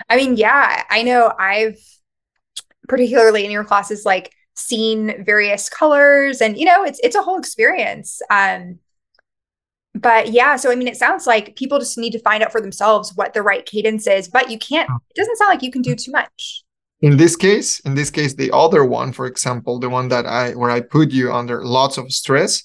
I 0.09 0.17
mean, 0.17 0.35
yeah, 0.35 0.83
I 0.89 1.03
know 1.03 1.31
I've 1.39 1.77
particularly 2.87 3.45
in 3.45 3.51
your 3.51 3.63
classes 3.63 4.05
like 4.05 4.33
seen 4.55 5.23
various 5.23 5.69
colors 5.69 6.41
and 6.41 6.57
you 6.57 6.65
know 6.65 6.83
it's 6.83 6.99
it's 7.01 7.15
a 7.15 7.21
whole 7.21 7.39
experience 7.39 8.21
um 8.29 8.77
but 9.95 10.31
yeah 10.31 10.55
so 10.55 10.71
i 10.71 10.75
mean 10.75 10.87
it 10.87 10.95
sounds 10.95 11.25
like 11.25 11.55
people 11.55 11.79
just 11.79 11.97
need 11.97 12.11
to 12.11 12.19
find 12.19 12.43
out 12.43 12.51
for 12.51 12.61
themselves 12.61 13.13
what 13.15 13.33
the 13.33 13.41
right 13.41 13.65
cadence 13.65 14.05
is 14.05 14.27
but 14.27 14.51
you 14.51 14.59
can't 14.59 14.89
it 15.09 15.15
doesn't 15.15 15.37
sound 15.37 15.49
like 15.49 15.63
you 15.63 15.71
can 15.71 15.81
do 15.81 15.95
too 15.95 16.11
much 16.11 16.63
in 17.03 17.17
this 17.17 17.35
case 17.35 17.81
in 17.81 17.93
this 17.93 18.09
case 18.09 18.33
the 18.33 18.49
other 18.53 18.83
one 18.85 19.11
for 19.11 19.25
example 19.25 19.77
the 19.77 19.89
one 19.89 20.07
that 20.07 20.25
i 20.25 20.51
where 20.51 20.71
i 20.71 20.79
put 20.79 21.11
you 21.11 21.31
under 21.31 21.63
lots 21.63 21.97
of 21.97 22.11
stress 22.11 22.63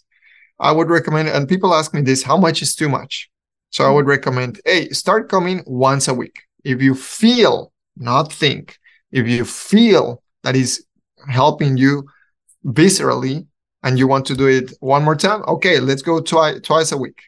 i 0.60 0.70
would 0.70 0.88
recommend 0.88 1.28
and 1.28 1.48
people 1.48 1.74
ask 1.74 1.92
me 1.92 2.00
this 2.00 2.22
how 2.22 2.36
much 2.36 2.62
is 2.62 2.74
too 2.74 2.88
much? 2.88 3.28
So 3.70 3.84
i 3.84 3.90
would 3.90 4.02
mm-hmm. 4.02 4.16
recommend 4.16 4.60
hey 4.64 4.88
start 4.90 5.28
coming 5.28 5.62
once 5.66 6.08
a 6.08 6.14
week. 6.14 6.36
If 6.64 6.80
you 6.80 6.94
feel 6.94 7.72
not 7.96 8.32
think 8.32 8.78
if 9.10 9.26
you 9.26 9.44
feel 9.44 10.22
that 10.44 10.54
is 10.54 10.86
helping 11.28 11.76
you 11.76 12.04
viscerally 12.64 13.46
and 13.82 13.98
you 13.98 14.06
want 14.06 14.24
to 14.26 14.36
do 14.36 14.46
it 14.46 14.72
one 14.80 15.02
more 15.02 15.16
time 15.16 15.42
okay 15.48 15.80
let's 15.80 16.02
go 16.02 16.20
twi- 16.20 16.60
twice 16.60 16.92
a 16.92 16.96
week. 16.96 17.20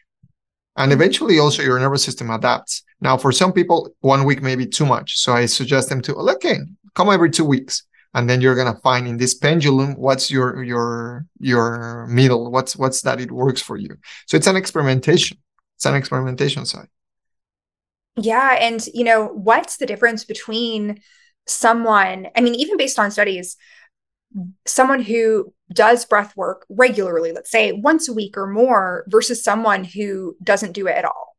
And 0.77 0.91
mm-hmm. 0.91 1.01
eventually 1.01 1.39
also 1.39 1.61
your 1.61 1.77
nervous 1.77 2.05
system 2.05 2.29
adapts. 2.29 2.83
Now 3.01 3.17
for 3.17 3.33
some 3.33 3.51
people 3.51 3.89
one 3.99 4.23
week 4.23 4.41
may 4.41 4.55
be 4.55 4.65
too 4.65 4.85
much. 4.85 5.17
So 5.17 5.33
i 5.33 5.45
suggest 5.45 5.89
them 5.89 6.01
to 6.03 6.15
okay 6.35 6.59
come 6.95 7.09
every 7.09 7.29
two 7.29 7.45
weeks 7.45 7.83
and 8.13 8.29
then 8.29 8.41
you're 8.41 8.55
gonna 8.55 8.79
find 8.81 9.07
in 9.07 9.17
this 9.17 9.33
pendulum 9.33 9.93
what's 9.95 10.29
your 10.29 10.63
your 10.63 11.25
your 11.39 12.07
middle 12.07 12.51
what's 12.51 12.75
what's 12.75 13.01
that 13.01 13.19
it 13.21 13.31
works 13.31 13.61
for 13.61 13.77
you. 13.77 13.97
So 14.27 14.37
it's 14.37 14.47
an 14.47 14.55
experimentation. 14.55 15.37
It's 15.77 15.85
an 15.85 15.95
experimentation 15.95 16.65
side. 16.65 16.87
Yeah 18.17 18.57
and 18.59 18.85
you 18.93 19.03
know 19.03 19.27
what's 19.27 19.77
the 19.77 19.85
difference 19.85 20.25
between 20.25 21.01
someone 21.47 22.27
i 22.35 22.41
mean 22.41 22.53
even 22.55 22.77
based 22.77 22.99
on 22.99 23.09
studies 23.09 23.57
someone 24.65 25.01
who 25.01 25.51
does 25.73 26.05
breath 26.05 26.35
work 26.37 26.65
regularly 26.69 27.31
let's 27.31 27.49
say 27.49 27.71
once 27.71 28.07
a 28.07 28.13
week 28.13 28.37
or 28.37 28.47
more 28.47 29.05
versus 29.07 29.43
someone 29.43 29.83
who 29.83 30.35
doesn't 30.43 30.73
do 30.73 30.87
it 30.87 30.95
at 30.95 31.05
all? 31.05 31.35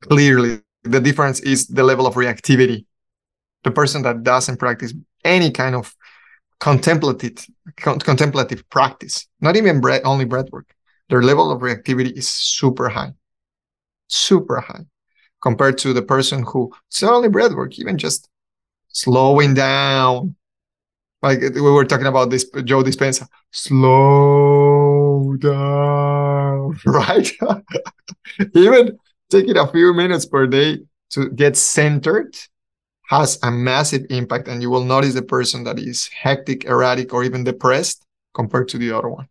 Clearly 0.00 0.62
the 0.82 1.00
difference 1.00 1.40
is 1.40 1.66
the 1.66 1.82
level 1.82 2.06
of 2.06 2.14
reactivity. 2.14 2.86
The 3.64 3.70
person 3.70 4.02
that 4.02 4.22
doesn't 4.22 4.58
practice 4.58 4.94
any 5.24 5.50
kind 5.50 5.74
of 5.74 5.94
contemplative 6.60 7.46
con- 7.76 7.98
contemplative 7.98 8.68
practice, 8.70 9.26
not 9.40 9.56
even 9.56 9.82
only 10.04 10.24
breath 10.24 10.50
work, 10.50 10.74
their 11.08 11.22
level 11.22 11.50
of 11.50 11.60
reactivity 11.60 12.12
is 12.16 12.28
super 12.28 12.88
high, 12.88 13.12
super 14.08 14.60
high, 14.60 14.84
compared 15.42 15.78
to 15.78 15.92
the 15.92 16.02
person 16.02 16.44
who 16.46 16.72
it's 16.88 17.02
not 17.02 17.12
only 17.12 17.28
breath 17.28 17.52
work, 17.52 17.78
even 17.78 17.98
just 17.98 18.28
slowing 18.88 19.54
down. 19.54 20.36
Like 21.22 21.40
we 21.40 21.60
were 21.60 21.86
talking 21.86 22.06
about 22.06 22.30
this 22.30 22.44
Joe 22.64 22.82
Dispenza, 22.82 23.26
slow 23.50 25.36
down, 25.38 26.78
right? 26.86 27.30
even 28.54 28.98
taking 29.30 29.56
a 29.56 29.66
few 29.70 29.94
minutes 29.94 30.26
per 30.26 30.46
day 30.46 30.80
to 31.10 31.30
get 31.30 31.56
centered 31.56 32.36
has 33.08 33.38
a 33.42 33.50
massive 33.50 34.06
impact 34.10 34.48
and 34.48 34.62
you 34.62 34.70
will 34.70 34.84
notice 34.84 35.14
the 35.14 35.22
person 35.22 35.64
that 35.64 35.78
is 35.78 36.08
hectic 36.08 36.64
erratic 36.64 37.12
or 37.12 37.24
even 37.24 37.44
depressed 37.44 38.04
compared 38.32 38.68
to 38.68 38.78
the 38.78 38.92
other 38.92 39.08
one. 39.08 39.28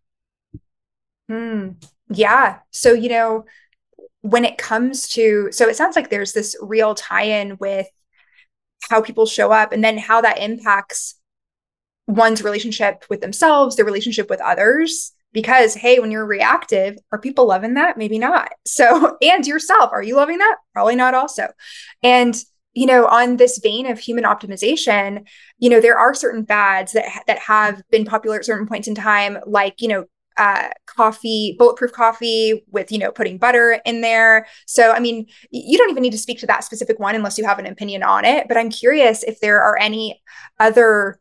Hmm. 1.28 1.70
yeah. 2.08 2.58
So 2.70 2.92
you 2.92 3.08
know 3.08 3.44
when 4.20 4.44
it 4.44 4.58
comes 4.58 5.08
to 5.10 5.50
so 5.52 5.68
it 5.68 5.76
sounds 5.76 5.96
like 5.96 6.10
there's 6.10 6.32
this 6.32 6.56
real 6.62 6.94
tie-in 6.94 7.56
with 7.58 7.86
how 8.90 9.00
people 9.00 9.26
show 9.26 9.50
up 9.50 9.72
and 9.72 9.82
then 9.82 9.98
how 9.98 10.20
that 10.20 10.38
impacts 10.38 11.14
one's 12.06 12.42
relationship 12.42 13.04
with 13.08 13.20
themselves 13.20 13.76
their 13.76 13.84
relationship 13.84 14.28
with 14.28 14.40
others 14.40 15.12
because 15.32 15.74
hey 15.74 15.98
when 15.98 16.10
you're 16.10 16.26
reactive 16.26 16.96
are 17.10 17.18
people 17.18 17.46
loving 17.46 17.74
that? 17.74 17.98
Maybe 17.98 18.18
not. 18.18 18.52
So 18.66 19.16
and 19.22 19.46
yourself 19.46 19.90
are 19.92 20.02
you 20.02 20.16
loving 20.16 20.38
that? 20.38 20.56
Probably 20.72 20.96
not 20.96 21.14
also. 21.14 21.48
And 22.02 22.34
you 22.74 22.86
know 22.86 23.06
on 23.06 23.36
this 23.36 23.58
vein 23.58 23.86
of 23.86 23.98
human 23.98 24.24
optimization 24.24 25.26
you 25.58 25.70
know 25.70 25.80
there 25.80 25.98
are 25.98 26.14
certain 26.14 26.44
fads 26.44 26.92
that 26.92 27.24
that 27.26 27.38
have 27.38 27.82
been 27.90 28.04
popular 28.04 28.36
at 28.36 28.44
certain 28.44 28.66
points 28.66 28.88
in 28.88 28.94
time 28.94 29.38
like 29.46 29.80
you 29.80 29.88
know 29.88 30.04
uh, 30.36 30.68
coffee, 30.86 31.54
bulletproof 31.60 31.92
coffee 31.92 32.64
with, 32.72 32.90
you 32.90 32.98
know, 32.98 33.12
putting 33.12 33.38
butter 33.38 33.78
in 33.84 34.00
there. 34.00 34.48
So, 34.66 34.90
I 34.90 34.98
mean, 34.98 35.26
you 35.52 35.78
don't 35.78 35.90
even 35.90 36.02
need 36.02 36.10
to 36.10 36.18
speak 36.18 36.40
to 36.40 36.46
that 36.48 36.64
specific 36.64 36.98
one 36.98 37.14
unless 37.14 37.38
you 37.38 37.44
have 37.44 37.60
an 37.60 37.66
opinion 37.66 38.02
on 38.02 38.24
it. 38.24 38.48
But 38.48 38.56
I'm 38.56 38.68
curious 38.68 39.22
if 39.22 39.38
there 39.38 39.62
are 39.62 39.78
any 39.78 40.20
other 40.58 41.20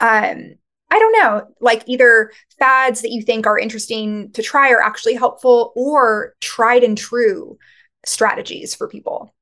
um, 0.00 0.54
I 0.90 0.98
don't 0.98 1.12
know, 1.12 1.48
like 1.60 1.82
either 1.86 2.30
fads 2.58 3.02
that 3.02 3.10
you 3.10 3.22
think 3.22 3.46
are 3.46 3.58
interesting 3.58 4.30
to 4.32 4.42
try 4.42 4.70
or 4.70 4.80
actually 4.82 5.14
helpful 5.14 5.72
or 5.74 6.34
tried 6.40 6.84
and 6.84 6.96
true 6.96 7.58
strategies 8.06 8.74
for 8.74 8.86
people? 8.86 9.33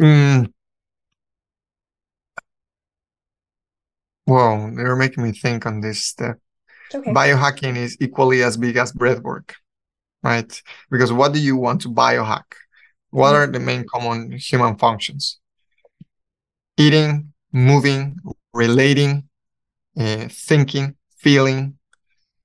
Mm. 0.00 0.52
Well, 4.26 4.72
you're 4.76 4.96
making 4.96 5.22
me 5.22 5.32
think 5.32 5.66
on 5.66 5.80
this 5.80 6.04
step. 6.04 6.38
Okay. 6.94 7.12
Biohacking 7.12 7.76
is 7.76 7.96
equally 8.00 8.42
as 8.42 8.56
big 8.56 8.76
as 8.76 8.92
breathwork, 8.92 9.52
right? 10.22 10.62
Because 10.90 11.12
what 11.12 11.32
do 11.32 11.40
you 11.40 11.56
want 11.56 11.82
to 11.82 11.88
biohack? 11.88 12.44
What 13.10 13.32
mm-hmm. 13.32 13.36
are 13.36 13.46
the 13.46 13.60
main 13.60 13.84
common 13.86 14.32
human 14.32 14.76
functions? 14.76 15.38
Eating, 16.76 17.32
moving, 17.52 18.18
relating, 18.52 19.28
uh, 19.98 20.28
thinking, 20.28 20.96
feeling, 21.16 21.78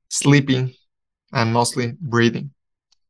sleeping, 0.09 0.73
and 1.33 1.51
mostly 1.51 1.93
breathing. 1.99 2.51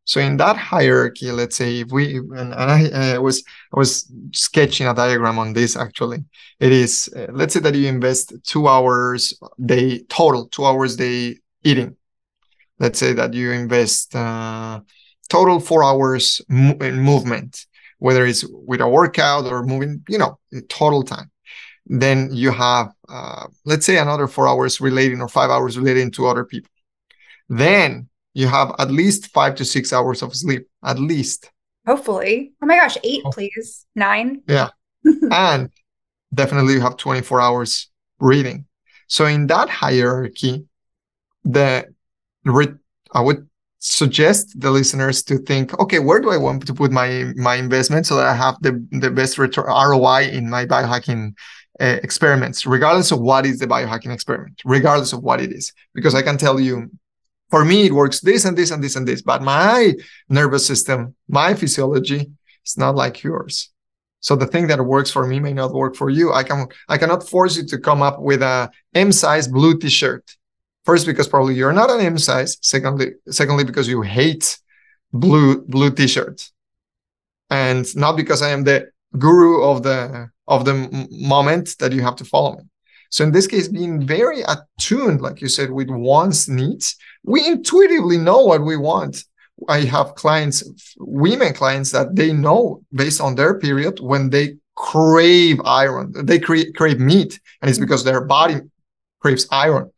So 0.06 0.20
in 0.20 0.38
that 0.38 0.58
hierarchy, 0.58 1.32
let's 1.32 1.56
say 1.56 1.82
if 1.82 1.92
we 1.92 2.18
and, 2.18 2.54
I 2.54 3.16
uh, 3.16 3.22
was 3.22 3.44
I 3.74 3.80
was 3.80 4.12
sketching 4.34 4.88
a 4.88 4.94
diagram 4.94 5.40
on 5.40 5.54
this 5.54 5.78
actually. 5.78 6.24
It 6.60 6.72
is 6.72 7.10
uh, 7.16 7.28
let's 7.32 7.54
say 7.54 7.60
that 7.62 7.76
you 7.76 7.88
invest 7.88 8.34
two 8.44 8.68
hours 8.68 9.34
day 9.64 10.00
total, 10.10 10.48
two 10.48 10.66
hours 10.66 10.96
day 10.96 11.38
eating. 11.64 11.96
Let's 12.80 13.00
say 13.00 13.14
that 13.14 13.34
you 13.34 13.52
invest 13.52 14.16
uh, 14.16 14.82
total 15.30 15.60
four 15.60 15.84
hours 15.84 16.42
mo- 16.50 16.78
in 16.82 17.00
movement, 17.00 17.66
whether 18.00 18.26
it's 18.26 18.44
with 18.50 18.82
a 18.82 18.90
workout 18.90 19.46
or 19.46 19.64
moving, 19.64 20.04
you 20.10 20.18
know, 20.18 20.40
total 20.70 21.04
time 21.04 21.32
then 21.88 22.30
you 22.32 22.52
have 22.52 22.92
uh, 23.10 23.48
let's 23.66 23.86
say 23.86 23.98
another 23.98 24.28
four 24.28 24.48
hours 24.48 24.80
relating 24.80 25.20
or 25.20 25.28
five 25.28 25.50
hours 25.50 25.78
relating 25.78 26.12
to 26.12 26.28
other 26.28 26.46
people 26.46 26.70
then 27.50 28.08
you 28.34 28.48
have 28.48 28.74
at 28.80 28.92
least 28.92 29.28
five 29.28 29.56
to 29.56 29.66
six 29.66 29.94
hours 29.94 30.22
of 30.22 30.36
sleep 30.36 30.68
at 30.84 31.00
least. 31.00 31.52
Hopefully. 31.86 32.54
Oh 32.62 32.66
my 32.66 32.76
gosh 32.76 32.98
eight 33.04 33.22
oh. 33.26 33.32
please. 33.32 33.86
Nine? 33.96 34.42
Yeah. 34.48 34.70
And 35.32 35.72
definitely 36.34 36.74
you 36.74 36.82
have 36.82 36.98
24 36.98 37.42
hours 37.42 37.90
reading 38.20 38.66
so 39.08 39.26
in 39.26 39.48
that 39.48 39.70
hierarchy 39.70 40.66
the 41.44 41.86
i 43.14 43.22
would 43.22 43.48
suggest 43.80 44.60
the 44.60 44.70
listeners 44.70 45.24
to 45.24 45.40
think 45.40 45.78
okay 45.80 46.00
where 46.00 46.20
do 46.20 46.30
i 46.30 46.38
want 46.38 46.66
to 46.66 46.74
put 46.74 46.92
my 46.92 47.34
my 47.36 47.56
investment 47.56 48.06
so 48.06 48.16
that 48.16 48.28
i 48.28 48.34
have 48.34 48.56
the 48.62 48.86
the 48.92 49.10
best 49.10 49.38
return 49.38 49.66
roi 49.66 50.28
in 50.28 50.50
my 50.50 50.66
biohacking 50.66 51.34
uh, 51.80 51.98
experiments, 52.04 52.68
regardless 52.68 53.12
of 53.12 53.20
what 53.20 53.44
is 53.44 53.58
the 53.58 53.66
biohacking 53.66 54.14
experiment, 54.14 54.62
regardless 54.66 55.14
of 55.14 55.24
what 55.24 55.42
it 55.42 55.52
is. 55.52 55.74
Because 55.96 56.14
I 56.14 56.22
can 56.22 56.38
tell 56.38 56.60
you, 56.60 56.92
for 57.52 57.66
me, 57.66 57.86
it 57.86 57.94
works 57.94 58.22
this 58.22 58.46
and 58.46 58.58
this 58.58 58.72
and 58.72 58.84
this 58.84 58.96
and 58.96 59.08
this, 59.08 59.22
but 59.22 59.44
my 59.44 59.94
nervous 60.30 60.66
system, 60.66 61.14
my 61.28 61.54
physiology 61.54 62.32
is 62.66 62.78
not 62.78 62.96
like 62.96 63.22
yours. 63.22 63.70
So 64.22 64.36
the 64.36 64.48
thing 64.48 64.68
that 64.68 64.84
works 64.84 65.12
for 65.12 65.28
me 65.28 65.40
may 65.40 65.52
not 65.52 65.74
work 65.74 65.96
for 65.96 66.10
you. 66.10 66.32
I 66.32 66.44
can 66.44 66.68
I 66.88 66.98
cannot 66.98 67.28
force 67.28 67.58
you 67.58 67.66
to 67.66 67.78
come 67.78 68.02
up 68.02 68.20
with 68.20 68.42
a 68.42 68.72
M 68.94 69.12
size 69.12 69.48
blue 69.48 69.78
t-shirt. 69.78 70.24
First, 70.86 71.06
because 71.06 71.28
probably 71.28 71.56
you're 71.56 71.74
not 71.74 71.90
an 71.90 72.02
M 72.02 72.18
size. 72.18 72.58
Secondly, 72.62 73.14
secondly, 73.30 73.64
because 73.64 73.88
you 73.88 74.02
hate 74.02 74.58
blue 75.12 75.62
blue 75.66 75.92
t-shirts. 75.92 76.54
And 77.50 77.86
not 77.96 78.16
because 78.16 78.42
I 78.42 78.50
am 78.50 78.64
the 78.64 78.90
guru 79.18 79.64
of 79.64 79.84
the 79.84 80.30
of 80.48 80.66
the 80.66 81.08
moment 81.12 81.76
that 81.80 81.92
you 81.92 82.02
have 82.02 82.16
to 82.18 82.26
follow 82.26 82.58
me. 82.58 82.64
So 83.12 83.26
in 83.26 83.32
this 83.32 83.46
case, 83.46 83.68
being 83.68 84.08
very 84.08 84.42
attuned, 84.44 85.22
like 85.22 85.42
you 85.42 85.50
said, 85.50 85.70
with 85.70 85.90
one's 85.90 86.48
needs, 86.48 86.96
we 87.24 87.46
intuitively 87.46 88.18
know 88.18 88.46
what 88.46 88.64
we 88.64 88.78
want. 88.78 89.26
I 89.68 89.82
have 89.82 90.16
clients, 90.16 90.64
women 90.98 91.54
clients 91.54 91.92
that 91.92 92.16
they 92.16 92.32
know 92.32 92.84
based 92.94 93.20
on 93.20 93.36
their 93.36 93.60
period 93.60 94.00
when 94.00 94.30
they 94.30 94.56
crave 94.76 95.60
iron, 95.66 96.14
they 96.26 96.40
cre- 96.40 96.72
crave 96.74 97.00
meat, 97.00 97.40
and 97.62 97.70
it's 97.70 97.78
because 97.78 98.04
their 98.06 98.22
body 98.22 98.62
craves 99.20 99.46
iron. 99.52 99.92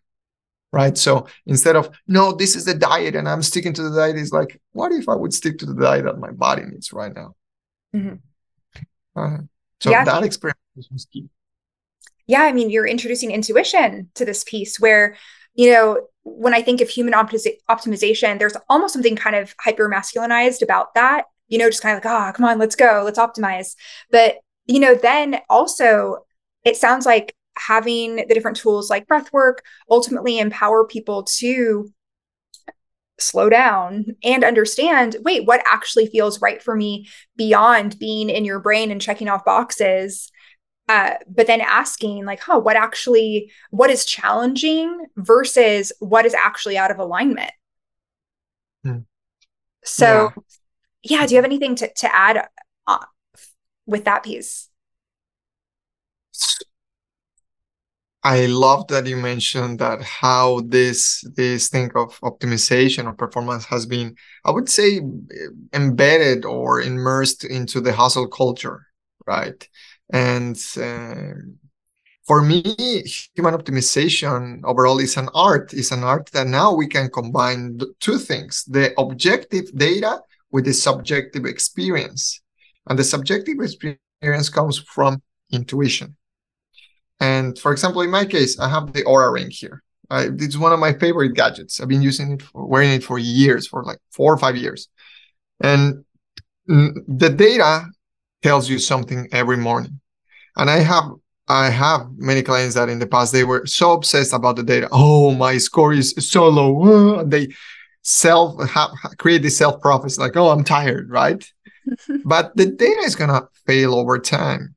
Right. 0.72 0.98
So 0.98 1.28
instead 1.46 1.76
of, 1.76 1.92
no, 2.08 2.32
this 2.32 2.56
is 2.56 2.66
the 2.66 2.74
diet 2.74 3.16
and 3.16 3.30
I'm 3.30 3.44
sticking 3.44 3.74
to 3.74 3.84
the 3.84 3.96
diet, 3.96 4.16
is 4.16 4.34
like, 4.34 4.60
what 4.72 4.92
if 4.92 5.08
I 5.08 5.14
would 5.14 5.32
stick 5.32 5.60
to 5.60 5.68
the 5.68 5.76
diet 5.76 6.06
that 6.06 6.18
my 6.18 6.32
body 6.32 6.64
needs 6.64 6.92
right 6.92 7.14
now? 7.14 7.36
Mm-hmm. 7.96 8.16
Uh, 9.16 9.38
so 9.80 9.92
yeah. 9.92 10.04
that 10.04 10.24
experience 10.24 10.58
was 10.92 11.06
key. 11.06 11.30
Yeah, 12.28 12.44
I 12.44 12.54
mean, 12.54 12.70
you're 12.70 12.88
introducing 12.88 13.32
intuition 13.32 14.10
to 14.16 14.26
this 14.26 14.44
piece 14.44 14.80
where, 14.80 15.18
you 15.56 15.72
know, 15.72 16.08
when 16.24 16.54
I 16.54 16.62
think 16.62 16.80
of 16.82 16.90
human 16.90 17.14
optimization, 17.14 18.40
there's 18.40 18.56
almost 18.70 18.94
something 18.94 19.16
kind 19.16 19.36
of 19.36 19.54
hyper 19.60 19.90
masculinized 19.90 20.62
about 20.62 20.94
that, 20.96 21.26
you 21.50 21.58
know, 21.58 21.70
just 21.70 21.82
kind 21.84 21.98
of 21.98 22.04
like, 22.04 22.12
ah, 22.12 22.30
oh, 22.30 22.34
come 22.34 22.46
on, 22.46 22.60
let's 22.60 22.76
go, 22.76 23.02
let's 23.04 23.20
optimize. 23.20 23.76
But, 24.10 24.38
you 24.66 24.80
know, 24.80 24.96
then 24.96 25.40
also 25.50 26.26
it 26.64 26.78
sounds 26.78 27.06
like 27.06 27.36
having 27.58 28.16
the 28.16 28.34
different 28.34 28.58
tools 28.58 28.90
like 28.90 29.08
breath 29.08 29.32
work 29.34 29.64
ultimately 29.90 30.40
empower 30.40 30.88
people 30.88 31.24
to 31.24 31.92
slow 33.20 33.48
down 33.48 34.06
and 34.24 34.44
understand 34.44 35.16
wait 35.24 35.46
what 35.46 35.64
actually 35.72 36.08
feels 36.08 36.42
right 36.42 36.64
for 36.64 36.76
me 36.76 37.08
beyond 37.38 37.98
being 38.00 38.30
in 38.30 38.44
your 38.44 38.60
brain 38.60 38.90
and 38.90 39.02
checking 39.02 39.30
off 39.30 39.46
boxes 39.46 40.32
uh, 40.90 41.14
but 41.28 41.48
then 41.48 41.62
asking 41.62 42.26
like 42.26 42.42
huh 42.42 42.60
what 42.60 42.76
actually 42.76 43.52
what 43.72 43.90
is 43.90 44.06
challenging 44.06 45.06
versus 45.18 45.92
what 46.00 46.26
is 46.26 46.34
actually 46.34 46.78
out 46.78 46.92
of 46.92 47.00
alignment 47.00 47.52
hmm. 48.84 49.00
so 49.84 50.32
yeah. 51.04 51.20
yeah. 51.20 51.26
do 51.26 51.34
you 51.34 51.38
have 51.38 51.46
anything 51.46 51.76
to, 51.76 51.92
to 51.94 52.14
add 52.16 52.48
uh, 52.88 53.06
with 53.86 54.06
that 54.06 54.24
piece 54.24 54.70
I 58.26 58.46
love 58.46 58.88
that 58.88 59.06
you 59.06 59.18
mentioned 59.18 59.80
that 59.80 60.02
how 60.02 60.62
this 60.62 61.26
this 61.36 61.68
thing 61.68 61.92
of 61.96 62.18
optimization 62.22 63.06
or 63.06 63.14
performance 63.14 63.66
has 63.66 63.86
been, 63.86 64.16
I 64.46 64.52
would 64.52 64.70
say, 64.70 65.02
embedded 65.74 66.46
or 66.46 66.82
immersed 66.82 67.44
into 67.44 67.82
the 67.82 67.92
hustle 67.92 68.28
culture, 68.28 68.88
right? 69.28 69.68
And 70.14 70.56
uh, 70.78 71.34
for 72.26 72.42
me, 72.42 72.62
human 73.36 73.54
optimization 73.54 74.62
overall 74.64 75.00
is 75.00 75.18
an 75.18 75.28
art. 75.34 75.74
Is 75.74 75.92
an 75.92 76.04
art 76.04 76.30
that 76.32 76.48
now 76.48 76.74
we 76.74 76.88
can 76.88 77.10
combine 77.10 77.80
two 78.00 78.18
things: 78.18 78.64
the 78.66 78.94
objective 78.98 79.76
data 79.76 80.22
with 80.52 80.66
the 80.66 80.74
subjective 80.74 81.46
experience. 81.46 82.42
And 82.88 82.98
the 82.98 83.04
subjective 83.04 83.58
experience 83.60 84.50
comes 84.50 84.78
from 84.78 85.22
intuition. 85.52 86.16
And 87.20 87.58
for 87.58 87.72
example, 87.72 88.02
in 88.02 88.12
my 88.12 88.26
case, 88.26 88.60
I 88.60 88.70
have 88.70 88.94
the 88.94 89.04
Oura 89.04 89.34
ring 89.34 89.50
here. 89.50 89.82
I, 90.10 90.28
it's 90.38 90.58
one 90.58 90.74
of 90.74 90.80
my 90.80 90.94
favorite 90.94 91.34
gadgets. 91.34 91.80
I've 91.80 91.88
been 91.88 92.02
using 92.02 92.34
it, 92.34 92.42
for, 92.44 92.68
wearing 92.68 92.92
it 92.92 93.04
for 93.04 93.18
years, 93.18 93.68
for 93.68 93.84
like 93.84 94.00
four 94.12 94.34
or 94.34 94.38
five 94.38 94.58
years. 94.58 94.90
And 95.62 96.04
the 96.68 97.34
data 97.36 97.86
tells 98.42 98.70
you 98.70 98.78
something 98.80 99.28
every 99.32 99.58
morning. 99.58 100.02
And 100.58 100.70
I 100.70 100.80
have 100.80 101.06
I 101.48 101.70
have 101.70 102.08
many 102.16 102.42
clients 102.42 102.76
that 102.76 102.90
in 102.90 103.00
the 103.00 103.08
past 103.08 103.34
they 103.34 103.44
were 103.44 103.66
so 103.66 103.92
obsessed 103.94 104.34
about 104.34 104.56
the 104.56 104.64
data. 104.64 104.88
Oh, 104.92 105.32
my 105.32 105.58
score 105.58 105.94
is 105.94 106.14
so 106.18 106.48
low. 106.48 107.24
They 107.24 107.50
self 108.02 108.70
have, 108.70 108.92
create 109.18 109.42
this 109.42 109.58
self 109.58 109.82
prophecy 109.82 110.22
like, 110.22 110.38
oh, 110.38 110.50
I'm 110.50 110.64
tired, 110.64 111.10
right? 111.10 111.46
but 112.26 112.56
the 112.56 112.68
data 112.68 113.02
is 113.02 113.16
gonna 113.16 113.48
fail 113.66 113.96
over 113.96 114.20
time. 114.20 114.76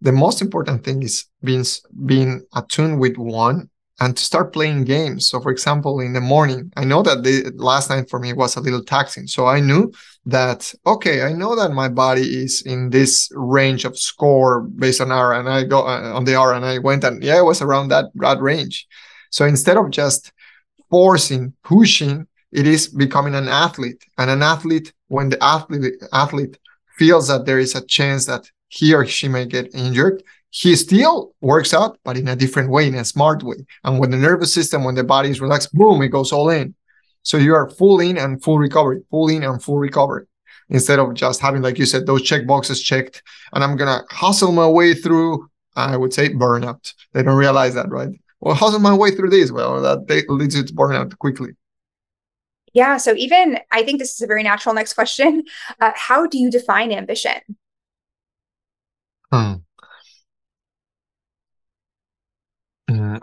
The 0.00 0.12
most 0.12 0.40
important 0.40 0.84
thing 0.84 1.02
is 1.02 1.26
being 1.42 1.64
being 2.06 2.44
attuned 2.54 3.00
with 3.00 3.16
one 3.16 3.68
and 4.00 4.16
to 4.16 4.22
start 4.22 4.52
playing 4.52 4.84
games. 4.84 5.28
So, 5.28 5.40
for 5.40 5.50
example, 5.50 6.00
in 6.00 6.14
the 6.14 6.20
morning, 6.20 6.72
I 6.76 6.84
know 6.84 7.02
that 7.02 7.22
the 7.22 7.52
last 7.56 7.90
night 7.90 8.08
for 8.08 8.18
me 8.18 8.32
was 8.32 8.56
a 8.56 8.60
little 8.60 8.82
taxing. 8.82 9.26
So 9.26 9.46
I 9.46 9.60
knew 9.60 9.92
that 10.26 10.72
okay, 10.86 11.22
I 11.22 11.32
know 11.32 11.56
that 11.56 11.72
my 11.72 11.88
body 11.88 12.42
is 12.42 12.62
in 12.62 12.90
this 12.90 13.30
range 13.34 13.84
of 13.84 13.98
score 13.98 14.60
based 14.62 15.00
on 15.00 15.08
Oura 15.08 15.38
and 15.38 15.48
I 15.48 15.64
go 15.64 15.80
uh, 15.80 16.12
on 16.14 16.24
the 16.24 16.32
Oura 16.32 16.56
and 16.56 16.64
I 16.64 16.78
went 16.78 17.04
and 17.04 17.22
yeah, 17.22 17.38
it 17.38 17.44
was 17.44 17.62
around 17.62 17.88
that 17.88 18.06
that 18.16 18.40
range. 18.40 18.86
So 19.30 19.46
instead 19.46 19.76
of 19.76 19.90
just 19.90 20.32
forcing, 20.90 21.54
pushing, 21.62 22.26
it 22.52 22.66
is 22.66 22.88
becoming 22.88 23.34
an 23.34 23.48
athlete, 23.48 24.04
and 24.18 24.28
an 24.28 24.42
athlete 24.42 24.92
when 25.08 25.28
the 25.28 25.42
athlete 25.42 25.94
athlete 26.12 26.58
feels 26.98 27.28
that 27.28 27.46
there 27.46 27.58
is 27.58 27.74
a 27.74 27.86
chance 27.86 28.26
that 28.26 28.50
he 28.68 28.92
or 28.92 29.06
she 29.06 29.28
may 29.28 29.46
get 29.46 29.74
injured, 29.74 30.22
he 30.50 30.74
still 30.76 31.32
works 31.40 31.72
out, 31.72 31.98
but 32.04 32.16
in 32.16 32.28
a 32.28 32.36
different 32.36 32.70
way, 32.70 32.88
in 32.88 32.96
a 32.96 33.04
smart 33.04 33.42
way. 33.42 33.56
And 33.84 33.98
when 33.98 34.10
the 34.10 34.16
nervous 34.16 34.52
system, 34.52 34.84
when 34.84 34.96
the 34.96 35.04
body 35.04 35.30
is 35.30 35.40
relaxed, 35.40 35.72
boom, 35.72 36.02
it 36.02 36.08
goes 36.08 36.32
all 36.32 36.50
in. 36.50 36.74
So 37.22 37.36
you 37.36 37.54
are 37.54 37.68
full 37.70 38.00
in 38.00 38.16
and 38.16 38.42
full 38.42 38.58
recovery, 38.58 39.02
full 39.10 39.28
in 39.28 39.42
and 39.42 39.62
full 39.62 39.78
recovery. 39.78 40.26
Instead 40.68 41.00
of 41.00 41.14
just 41.14 41.40
having, 41.40 41.62
like 41.62 41.78
you 41.78 41.86
said, 41.86 42.06
those 42.06 42.22
check 42.22 42.46
boxes 42.46 42.80
checked, 42.80 43.22
and 43.52 43.64
I'm 43.64 43.76
gonna 43.76 44.02
hustle 44.10 44.52
my 44.52 44.68
way 44.68 44.94
through. 44.94 45.48
I 45.76 45.96
would 45.96 46.12
say 46.12 46.30
burnout. 46.30 46.92
They 47.12 47.22
don't 47.22 47.36
realize 47.36 47.74
that, 47.74 47.88
right? 47.90 48.10
Well, 48.40 48.54
hustle 48.54 48.80
my 48.80 48.94
way 48.94 49.10
through 49.10 49.30
this. 49.30 49.52
Well, 49.52 49.80
that 49.82 50.24
leads 50.28 50.56
you 50.56 50.64
to 50.64 50.72
burnout 50.72 51.16
quickly. 51.18 51.50
Yeah. 52.72 52.96
So 52.98 53.14
even 53.16 53.58
I 53.72 53.82
think 53.82 53.98
this 53.98 54.14
is 54.14 54.22
a 54.22 54.26
very 54.26 54.42
natural 54.42 54.74
next 54.74 54.94
question. 54.94 55.44
Uh, 55.80 55.92
how 55.94 56.26
do 56.26 56.38
you 56.38 56.50
define 56.50 56.92
ambition? 56.92 57.40
Hmm. 59.32 59.54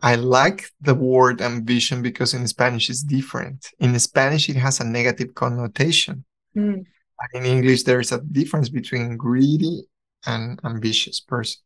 I 0.01 0.15
like 0.15 0.69
the 0.81 0.95
word 0.95 1.41
ambition 1.41 2.01
because 2.01 2.33
in 2.33 2.47
Spanish 2.47 2.89
it's 2.89 3.03
different. 3.03 3.69
In 3.79 3.97
Spanish, 3.99 4.49
it 4.49 4.55
has 4.55 4.79
a 4.79 4.83
negative 4.83 5.33
connotation. 5.33 6.23
Mm. 6.55 6.85
But 7.17 7.39
in 7.39 7.45
English, 7.45 7.83
there's 7.83 8.11
a 8.11 8.21
difference 8.21 8.69
between 8.69 9.17
greedy 9.17 9.83
and 10.25 10.59
ambitious 10.63 11.19
person. 11.19 11.61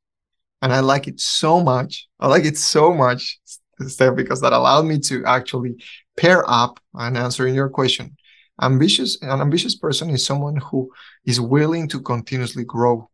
And 0.61 0.71
I 0.71 0.79
like 0.79 1.07
it 1.07 1.19
so 1.19 1.61
much. 1.61 2.07
I 2.19 2.27
like 2.27 2.45
it 2.45 2.57
so 2.57 2.93
much, 2.93 3.39
Steph, 3.79 4.15
because 4.15 4.41
that 4.41 4.53
allowed 4.53 4.85
me 4.85 4.99
to 4.99 5.25
actually 5.25 5.83
pair 6.17 6.49
up 6.49 6.79
and 6.93 7.17
answering 7.17 7.55
your 7.55 7.69
question. 7.69 8.15
Ambitious, 8.61 9.19
an 9.21 9.41
ambitious 9.41 9.75
person 9.75 10.09
is 10.11 10.23
someone 10.23 10.57
who 10.57 10.91
is 11.25 11.41
willing 11.41 11.87
to 11.89 11.99
continuously 11.99 12.63
grow, 12.63 13.09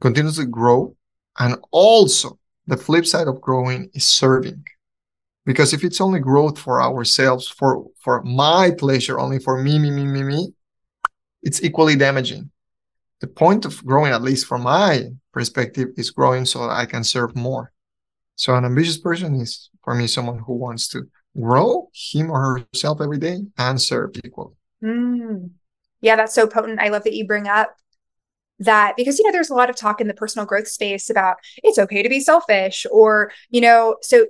continuously 0.00 0.44
grow, 0.46 0.94
and 1.38 1.56
also 1.70 2.38
the 2.66 2.76
flip 2.76 3.06
side 3.06 3.28
of 3.28 3.40
growing 3.40 3.90
is 3.94 4.06
serving. 4.06 4.64
Because 5.46 5.74
if 5.74 5.84
it's 5.84 6.00
only 6.00 6.20
growth 6.20 6.58
for 6.58 6.80
ourselves 6.80 7.48
for 7.48 7.86
for 8.00 8.22
my 8.22 8.70
pleasure 8.76 9.20
only 9.20 9.38
for 9.38 9.62
me 9.62 9.78
me 9.78 9.90
me 9.90 10.04
me 10.04 10.22
me 10.22 10.54
it's 11.42 11.62
equally 11.62 11.96
damaging. 11.96 12.50
The 13.20 13.26
point 13.26 13.64
of 13.64 13.84
growing 13.84 14.12
at 14.12 14.22
least 14.22 14.46
from 14.46 14.62
my 14.62 15.10
perspective 15.32 15.88
is 15.96 16.10
growing 16.10 16.46
so 16.46 16.68
i 16.70 16.86
can 16.86 17.04
serve 17.04 17.36
more. 17.36 17.72
So 18.36 18.54
an 18.54 18.64
ambitious 18.64 18.98
person 18.98 19.34
is 19.40 19.70
for 19.82 19.94
me 19.94 20.06
someone 20.06 20.38
who 20.38 20.54
wants 20.54 20.88
to 20.88 21.08
grow 21.38 21.90
him 21.92 22.30
or 22.30 22.58
herself 22.58 23.00
every 23.00 23.18
day 23.18 23.40
and 23.58 23.80
serve 23.80 24.12
equally. 24.24 24.54
Mm. 24.82 25.50
yeah 26.00 26.16
that's 26.16 26.34
so 26.34 26.46
potent. 26.46 26.80
I 26.80 26.88
love 26.88 27.04
that 27.04 27.14
you 27.14 27.26
bring 27.26 27.48
up 27.48 27.76
that 28.60 28.94
because 28.96 29.18
you 29.18 29.24
know 29.24 29.32
there's 29.32 29.50
a 29.50 29.54
lot 29.54 29.70
of 29.70 29.76
talk 29.76 30.00
in 30.00 30.08
the 30.08 30.14
personal 30.14 30.46
growth 30.46 30.68
space 30.68 31.10
about 31.10 31.36
it's 31.62 31.78
okay 31.78 32.02
to 32.02 32.08
be 32.08 32.20
selfish 32.20 32.86
or 32.92 33.32
you 33.50 33.60
know 33.60 33.96
so 34.00 34.26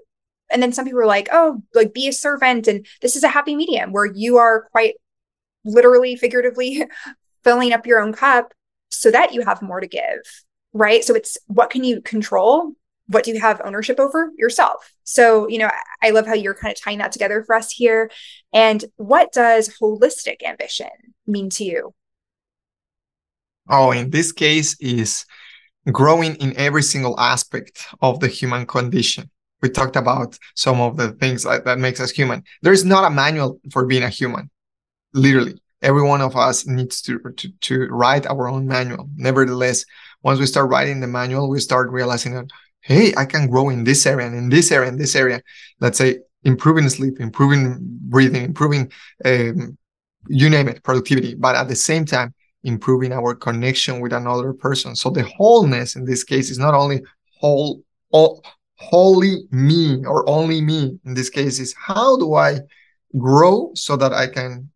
and 0.51 0.63
then 0.63 0.73
some 0.73 0.85
people 0.85 1.01
are 1.01 1.07
like 1.07 1.29
oh 1.31 1.63
like 1.75 1.93
be 1.93 2.09
a 2.09 2.13
servant 2.13 2.67
and 2.67 2.87
this 3.03 3.17
is 3.17 3.23
a 3.23 3.29
happy 3.29 3.55
medium 3.55 3.93
where 3.93 4.07
you 4.07 4.39
are 4.39 4.63
quite 4.73 4.95
literally 5.65 6.17
figuratively 6.17 6.85
filling 7.45 7.73
up 7.73 7.87
your 7.87 8.01
own 8.01 8.13
cup 8.13 8.55
so 8.89 9.11
that 9.11 9.35
you 9.35 9.43
have 9.43 9.61
more 9.61 9.81
to 9.81 9.87
give 9.87 10.23
right? 10.75 11.05
So 11.05 11.15
it's 11.15 11.39
what 11.47 11.71
can 11.71 11.85
you 11.85 12.03
control? 12.03 12.73
What 13.07 13.25
do 13.25 13.33
you 13.33 13.41
have 13.41 13.63
ownership 13.65 13.99
over? 13.99 14.31
Yourself. 14.37 14.93
So 15.05 15.49
you 15.49 15.59
know 15.59 15.71
i 16.03 16.11
love 16.11 16.27
how 16.27 16.35
you're 16.35 16.55
kind 16.55 16.73
of 16.73 16.81
tying 16.81 16.99
that 16.99 17.13
together 17.13 17.43
for 17.45 17.55
us 17.55 17.71
here. 17.71 18.11
And 18.53 18.85
what 18.97 19.33
does 19.33 19.75
holistic 19.81 20.43
ambition 20.45 20.91
mean 21.27 21.49
to 21.51 21.65
you 21.65 21.95
Oh, 23.69 23.93
in 23.93 24.11
this 24.11 24.33
case 24.33 24.77
is 24.81 25.25
growing 25.91 26.37
in 26.37 26.57
every 26.57 26.83
single 26.83 27.19
aspect 27.19 27.87
of 28.01 28.21
the 28.21 28.29
human 28.29 28.67
condition. 28.67 29.31
We 29.63 29.71
talked 29.71 29.97
about 29.97 30.39
some 30.55 30.81
of 30.81 30.97
the 30.97 31.13
things 31.13 31.45
that, 31.45 31.65
that 31.65 31.79
makes 31.79 32.01
us 32.01 32.11
human. 32.11 32.45
There's 32.63 32.85
not 32.85 33.05
a 33.05 33.15
manual 33.15 33.61
for 33.73 33.87
being 33.87 34.03
a 34.03 34.11
human. 34.11 34.51
Literally, 35.15 35.63
every 35.81 36.03
one 36.03 36.21
of 36.21 36.37
us 36.37 36.67
needs 36.67 37.01
to, 37.03 37.19
to, 37.19 37.49
to 37.61 37.87
write 37.87 38.27
our 38.27 38.49
own 38.49 38.67
manual. 38.67 39.09
Nevertheless, 39.17 39.85
once 40.23 40.39
we 40.39 40.47
start 40.47 40.71
writing 40.71 41.01
the 41.01 41.07
manual, 41.07 41.49
we 41.49 41.61
start 41.61 41.91
realizing 41.91 42.35
that, 42.35 42.47
hey, 42.81 43.15
I 43.17 43.25
can 43.25 43.47
grow 43.47 43.71
in 43.71 43.85
this 43.85 44.05
area 44.05 44.27
and 44.27 44.37
in 44.37 44.49
this 44.51 44.71
area 44.71 44.89
and 44.89 45.01
this 45.01 45.17
area. 45.17 45.41
Let's 45.81 45.97
say 45.97 46.19
improving 46.43 46.89
sleep, 46.91 47.21
improving 47.21 47.79
breathing, 47.81 48.45
improving, 48.45 48.93
um, 49.25 49.79
you 50.29 50.51
name 50.51 50.69
it, 50.69 50.83
productivity. 50.83 51.35
But 51.35 51.57
at 51.57 51.69
the 51.69 51.77
same 51.77 52.05
time, 52.05 52.35
improving 52.65 53.13
our 53.13 53.35
connection 53.35 54.01
with 54.01 54.13
another 54.13 54.53
person. 54.53 54.97
So 54.97 55.11
the 55.11 55.23
wholeness 55.23 55.97
in 55.97 56.05
this 56.05 56.25
case 56.25 56.51
is 56.51 56.59
not 56.59 56.75
only 56.75 57.03
whole, 57.39 57.83
all, 58.11 58.43
wholly 58.77 59.45
me 59.51 60.05
or 60.05 60.29
only 60.29 60.61
me. 60.61 60.99
In 61.05 61.15
this 61.15 61.31
case, 61.31 61.61
is 61.61 61.75
how 61.79 62.17
do 62.17 62.35
I 62.35 62.61
grow 63.17 63.71
so 63.75 63.97
that 63.97 64.13
I 64.13 64.27
can 64.27 64.71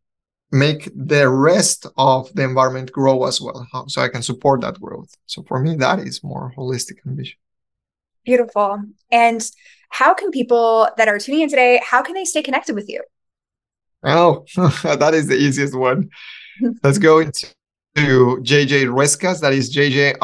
make 0.51 0.90
the 0.94 1.29
rest 1.29 1.87
of 1.96 2.33
the 2.35 2.42
environment 2.42 2.92
grow 2.92 3.24
as 3.24 3.40
well, 3.40 3.66
so 3.88 4.01
I 4.01 4.09
can 4.09 4.22
support 4.22 4.62
that 4.62 4.81
growth. 4.81 5.14
So 5.27 5.42
for 5.42 5.61
me, 5.61 5.77
that 5.77 5.98
is 5.98 6.22
more 6.22 6.55
holistic 6.57 7.07
ambition. 7.07 7.38
Beautiful. 8.24 8.83
And 9.11 9.42
how 9.90 10.14
can 10.14 10.31
people 10.31 10.88
that 10.96 11.09
are 11.09 11.18
tuning 11.18 11.42
in 11.42 11.51
today, 11.51 11.81
how 11.85 12.03
can 12.03 12.14
they 12.14 12.24
stay 12.24 12.42
connected 12.42 12.74
with 12.74 12.88
you? 12.88 13.03
Oh, 14.03 14.44
that 14.85 15.12
is 15.14 15.27
the 15.27 15.37
easiest 15.37 15.74
one. 15.74 16.09
Let's 16.83 16.98
go 16.98 17.18
into 17.18 17.53
to 17.98 18.38
JJ 18.42 18.87
Ruescas, 18.87 19.40
that 19.40 19.52
is 19.52 19.74
JJRUESCAS 19.74 20.14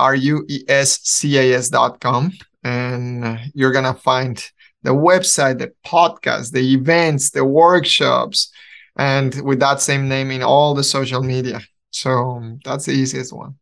dot 1.70 2.00
com. 2.00 2.32
And 2.62 3.24
uh, 3.24 3.36
you're 3.54 3.72
going 3.72 3.84
to 3.84 3.94
find 3.94 4.42
the 4.82 4.94
website, 4.94 5.58
the 5.58 5.72
podcast, 5.84 6.52
the 6.52 6.72
events, 6.74 7.30
the 7.30 7.44
workshops, 7.44 8.50
and 8.96 9.34
with 9.42 9.60
that 9.60 9.80
same 9.80 10.08
name 10.08 10.30
in 10.30 10.42
all 10.42 10.74
the 10.74 10.84
social 10.84 11.22
media. 11.22 11.60
So 11.90 12.10
um, 12.10 12.60
that's 12.64 12.86
the 12.86 12.92
easiest 12.92 13.32
one. 13.32 13.56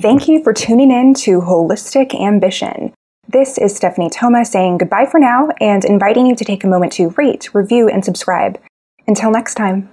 Thank 0.00 0.26
you 0.26 0.42
for 0.42 0.52
tuning 0.52 0.90
in 0.90 1.14
to 1.14 1.40
Holistic 1.40 2.14
Ambition. 2.20 2.92
This 3.34 3.58
is 3.58 3.74
Stephanie 3.74 4.10
Thoma 4.10 4.44
saying 4.44 4.78
goodbye 4.78 5.06
for 5.06 5.18
now 5.18 5.48
and 5.60 5.84
inviting 5.84 6.24
you 6.24 6.36
to 6.36 6.44
take 6.44 6.62
a 6.62 6.68
moment 6.68 6.92
to 6.92 7.08
rate, 7.16 7.52
review, 7.52 7.88
and 7.88 8.04
subscribe. 8.04 8.60
Until 9.08 9.32
next 9.32 9.56
time. 9.56 9.90